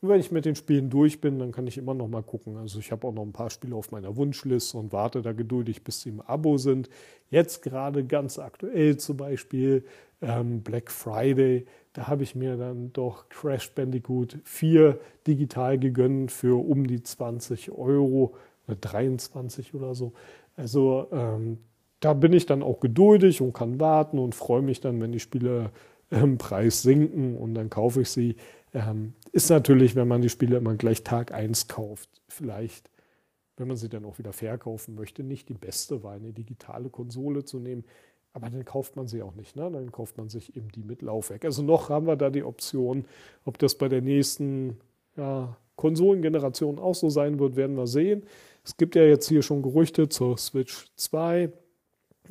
Und 0.00 0.08
wenn 0.10 0.20
ich 0.20 0.30
mit 0.30 0.44
den 0.44 0.54
Spielen 0.54 0.90
durch 0.90 1.20
bin, 1.20 1.38
dann 1.38 1.50
kann 1.50 1.66
ich 1.66 1.76
immer 1.76 1.94
noch 1.94 2.06
mal 2.06 2.22
gucken. 2.22 2.56
Also 2.56 2.78
ich 2.78 2.92
habe 2.92 3.06
auch 3.06 3.12
noch 3.12 3.24
ein 3.24 3.32
paar 3.32 3.50
Spiele 3.50 3.74
auf 3.74 3.90
meiner 3.90 4.16
Wunschliste 4.16 4.78
und 4.78 4.92
warte 4.92 5.22
da 5.22 5.32
geduldig, 5.32 5.82
bis 5.82 6.02
sie 6.02 6.10
im 6.10 6.20
Abo 6.20 6.56
sind. 6.56 6.88
Jetzt 7.30 7.62
gerade 7.62 8.04
ganz 8.04 8.38
aktuell 8.38 8.96
zum 8.96 9.16
Beispiel 9.16 9.84
ähm, 10.22 10.62
Black 10.62 10.90
Friday. 10.90 11.66
Da 11.92 12.06
habe 12.06 12.22
ich 12.22 12.36
mir 12.36 12.56
dann 12.56 12.92
doch 12.92 13.28
Crash 13.28 13.72
Bandicoot 13.72 14.38
4 14.44 14.98
digital 15.26 15.78
gegönnt 15.78 16.30
für 16.30 16.56
um 16.56 16.86
die 16.86 17.02
20 17.02 17.72
Euro, 17.72 18.36
23 18.68 19.74
oder 19.74 19.94
so. 19.94 20.12
Also 20.56 21.08
ähm, 21.10 21.58
da 22.00 22.12
bin 22.12 22.32
ich 22.32 22.46
dann 22.46 22.62
auch 22.62 22.78
geduldig 22.78 23.40
und 23.40 23.52
kann 23.52 23.80
warten 23.80 24.18
und 24.18 24.34
freue 24.34 24.62
mich 24.62 24.80
dann, 24.80 25.00
wenn 25.00 25.10
die 25.10 25.20
Spiele 25.20 25.70
im 26.10 26.38
Preis 26.38 26.82
sinken 26.82 27.36
und 27.36 27.54
dann 27.54 27.70
kaufe 27.70 28.02
ich 28.02 28.10
sie. 28.10 28.36
Ähm, 28.74 29.14
ist 29.32 29.50
natürlich, 29.50 29.96
wenn 29.96 30.08
man 30.08 30.22
die 30.22 30.28
Spiele 30.28 30.56
immer 30.56 30.74
gleich 30.74 31.02
Tag 31.04 31.32
1 31.32 31.68
kauft, 31.68 32.08
vielleicht, 32.28 32.90
wenn 33.56 33.68
man 33.68 33.76
sie 33.76 33.88
dann 33.88 34.04
auch 34.04 34.18
wieder 34.18 34.32
verkaufen 34.32 34.94
möchte, 34.94 35.22
nicht 35.22 35.48
die 35.48 35.54
beste 35.54 36.02
Wahl, 36.02 36.16
eine 36.16 36.32
digitale 36.32 36.88
Konsole 36.90 37.44
zu 37.44 37.58
nehmen. 37.58 37.84
Aber 38.32 38.50
dann 38.50 38.64
kauft 38.64 38.94
man 38.96 39.08
sie 39.08 39.22
auch 39.22 39.34
nicht. 39.34 39.56
Ne? 39.56 39.70
Dann 39.70 39.90
kauft 39.90 40.16
man 40.16 40.28
sich 40.28 40.56
eben 40.56 40.68
die 40.68 40.84
mit 40.84 41.02
Laufwerk. 41.02 41.44
Also 41.44 41.62
noch 41.62 41.88
haben 41.88 42.06
wir 42.06 42.16
da 42.16 42.30
die 42.30 42.44
Option, 42.44 43.04
ob 43.44 43.58
das 43.58 43.74
bei 43.76 43.88
der 43.88 44.02
nächsten 44.02 44.78
ja, 45.16 45.56
Konsolengeneration 45.76 46.78
auch 46.78 46.94
so 46.94 47.08
sein 47.08 47.38
wird, 47.38 47.56
werden 47.56 47.76
wir 47.76 47.86
sehen. 47.86 48.24
Es 48.64 48.76
gibt 48.76 48.94
ja 48.94 49.02
jetzt 49.02 49.28
hier 49.28 49.42
schon 49.42 49.62
Gerüchte 49.62 50.08
zur 50.08 50.36
Switch 50.36 50.86
2. 50.96 51.50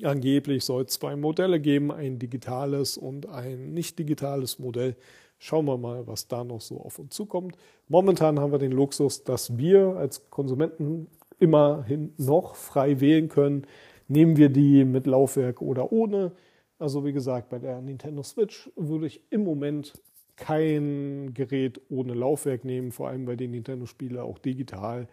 Angeblich 0.04 0.64
soll 0.64 0.84
es 0.84 0.94
zwei 0.94 1.16
Modelle 1.16 1.60
geben, 1.60 1.92
ein 1.92 2.20
digitales 2.20 2.98
und 2.98 3.28
ein 3.28 3.74
nicht 3.74 3.98
digitales 3.98 4.60
Modell. 4.60 4.96
Schauen 5.40 5.66
wir 5.66 5.78
mal, 5.78 6.08
was 6.08 6.28
da 6.28 6.44
noch 6.44 6.62
so 6.62 6.82
auf 6.82 7.00
uns 7.00 7.16
zukommt. 7.16 7.58
Momentan 7.88 8.40
haben 8.40 8.52
wir 8.52 8.60
den 8.60 8.72
Luxus, 8.72 9.24
dass 9.24 9.58
wir 9.58 9.96
als 9.98 10.30
Konsumenten 10.30 11.08
immerhin 11.40 12.14
noch 12.18 12.56
frei 12.56 13.00
wählen 13.00 13.30
können. 13.30 13.68
Nehmen 14.08 14.38
wir 14.38 14.50
die 14.50 14.84
mit 14.84 15.06
Laufwerk 15.06 15.62
oder 15.62 15.92
ohne? 15.92 16.32
Also 16.80 17.06
wie 17.06 17.14
gesagt, 17.14 17.50
bei 17.50 17.60
der 17.60 17.82
Nintendo 17.82 18.24
Switch 18.24 18.70
würde 18.76 19.08
ich 19.08 19.22
im 19.30 19.44
Moment 19.44 19.94
kein 20.36 21.34
Gerät 21.34 21.82
ohne 21.90 22.14
Laufwerk 22.14 22.64
nehmen, 22.64 22.92
vor 22.92 23.10
allem 23.10 23.28
weil 23.28 23.38
die 23.38 23.48
Nintendo-Spiele 23.48 24.24
auch 24.24 24.38
digital 24.38 25.08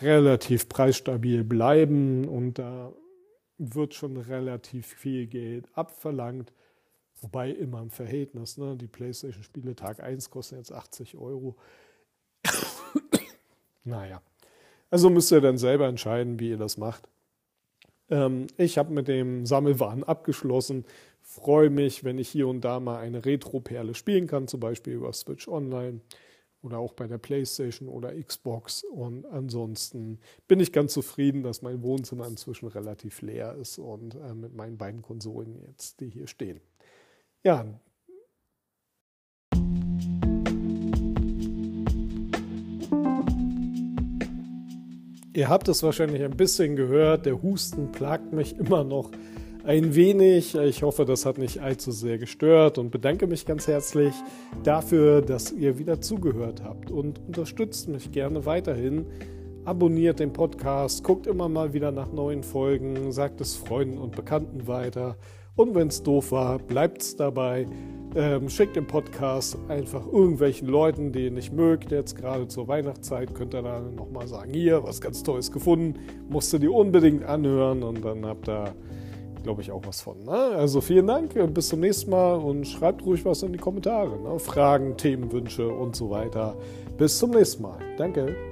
relativ 0.00 0.68
preisstabil 0.68 1.44
bleiben 1.44 2.28
und 2.28 2.58
da 2.58 2.92
wird 3.58 3.94
schon 3.94 4.16
relativ 4.16 4.86
viel 4.86 5.26
Geld 5.26 5.66
abverlangt. 5.74 6.52
Wobei 7.22 7.50
immer 7.50 7.80
im 7.80 7.90
Verhältnis, 7.90 8.58
ne? 8.58 8.76
die 8.76 8.88
PlayStation-Spiele 8.88 9.76
Tag 9.76 10.02
1 10.02 10.30
kosten 10.30 10.56
jetzt 10.56 10.72
80 10.72 11.16
Euro. 11.16 11.56
naja, 13.84 14.20
also 14.90 15.08
müsst 15.08 15.30
ihr 15.30 15.40
dann 15.40 15.56
selber 15.56 15.86
entscheiden, 15.86 16.40
wie 16.40 16.50
ihr 16.50 16.58
das 16.58 16.76
macht. 16.76 17.08
Ähm, 18.10 18.48
ich 18.56 18.76
habe 18.76 18.92
mit 18.92 19.06
dem 19.06 19.46
Sammelwahn 19.46 20.02
abgeschlossen. 20.02 20.84
Freue 21.22 21.70
mich, 21.70 22.02
wenn 22.02 22.18
ich 22.18 22.28
hier 22.28 22.48
und 22.48 22.62
da 22.62 22.80
mal 22.80 22.98
eine 22.98 23.24
Retro-Perle 23.24 23.94
spielen 23.94 24.26
kann, 24.26 24.48
zum 24.48 24.58
Beispiel 24.58 24.94
über 24.94 25.12
Switch 25.12 25.46
Online 25.46 26.00
oder 26.60 26.78
auch 26.78 26.92
bei 26.92 27.06
der 27.06 27.18
PlayStation 27.18 27.88
oder 27.88 28.12
Xbox. 28.20 28.82
Und 28.84 29.26
ansonsten 29.26 30.18
bin 30.48 30.58
ich 30.58 30.72
ganz 30.72 30.92
zufrieden, 30.92 31.44
dass 31.44 31.62
mein 31.62 31.82
Wohnzimmer 31.82 32.26
inzwischen 32.26 32.66
relativ 32.66 33.22
leer 33.22 33.54
ist 33.54 33.78
und 33.78 34.16
äh, 34.16 34.34
mit 34.34 34.54
meinen 34.54 34.76
beiden 34.76 35.02
Konsolen 35.02 35.56
jetzt, 35.68 36.00
die 36.00 36.08
hier 36.08 36.26
stehen. 36.26 36.60
Ja. 37.44 37.64
Ihr 45.34 45.48
habt 45.48 45.66
es 45.68 45.82
wahrscheinlich 45.82 46.22
ein 46.22 46.36
bisschen 46.36 46.76
gehört, 46.76 47.26
der 47.26 47.42
Husten 47.42 47.90
plagt 47.90 48.32
mich 48.32 48.56
immer 48.58 48.84
noch 48.84 49.10
ein 49.64 49.94
wenig. 49.94 50.54
Ich 50.54 50.82
hoffe, 50.82 51.04
das 51.04 51.26
hat 51.26 51.38
nicht 51.38 51.60
allzu 51.60 51.90
sehr 51.90 52.18
gestört 52.18 52.78
und 52.78 52.90
bedanke 52.90 53.26
mich 53.26 53.44
ganz 53.44 53.66
herzlich 53.66 54.14
dafür, 54.62 55.22
dass 55.22 55.50
ihr 55.50 55.78
wieder 55.78 56.00
zugehört 56.00 56.62
habt 56.62 56.90
und 56.90 57.18
unterstützt 57.26 57.88
mich 57.88 58.12
gerne 58.12 58.46
weiterhin. 58.46 59.06
Abonniert 59.64 60.20
den 60.20 60.32
Podcast, 60.32 61.02
guckt 61.02 61.26
immer 61.26 61.48
mal 61.48 61.72
wieder 61.72 61.90
nach 61.92 62.12
neuen 62.12 62.42
Folgen, 62.44 63.10
sagt 63.10 63.40
es 63.40 63.56
Freunden 63.56 63.98
und 63.98 64.14
Bekannten 64.14 64.66
weiter. 64.66 65.16
Und 65.56 65.74
wenn 65.74 65.88
es 65.88 66.02
doof 66.02 66.32
war, 66.32 66.58
bleibt 66.58 67.02
es 67.02 67.16
dabei. 67.16 67.66
Ähm, 68.14 68.48
schickt 68.48 68.76
den 68.76 68.86
Podcast 68.86 69.56
einfach 69.68 70.06
irgendwelchen 70.06 70.68
Leuten, 70.68 71.12
die 71.12 71.24
ihr 71.24 71.30
nicht 71.30 71.52
mögt. 71.52 71.90
Jetzt 71.90 72.16
gerade 72.16 72.46
zur 72.46 72.68
Weihnachtszeit 72.68 73.34
könnt 73.34 73.54
ihr 73.54 73.62
dann 73.62 73.94
nochmal 73.94 74.26
sagen, 74.28 74.52
hier, 74.52 74.82
was 74.82 75.00
ganz 75.00 75.22
Tolles 75.22 75.50
gefunden, 75.50 75.98
musst 76.28 76.52
du 76.52 76.58
dir 76.58 76.72
unbedingt 76.72 77.24
anhören 77.24 77.82
und 77.82 78.04
dann 78.04 78.26
habt 78.26 78.48
ihr 78.48 78.74
glaube 79.42 79.62
ich, 79.62 79.70
auch 79.72 79.82
was 79.84 80.00
von. 80.00 80.20
Ne? 80.24 80.30
Also 80.30 80.80
vielen 80.80 81.06
Dank, 81.06 81.34
bis 81.52 81.68
zum 81.68 81.80
nächsten 81.80 82.10
Mal 82.10 82.34
und 82.34 82.66
schreibt 82.66 83.04
ruhig 83.04 83.24
was 83.24 83.42
in 83.42 83.52
die 83.52 83.58
Kommentare. 83.58 84.18
Ne? 84.20 84.38
Fragen, 84.38 84.96
Themenwünsche 84.96 85.68
und 85.68 85.96
so 85.96 86.10
weiter. 86.10 86.56
Bis 86.96 87.18
zum 87.18 87.30
nächsten 87.30 87.62
Mal. 87.62 87.78
Danke. 87.98 88.51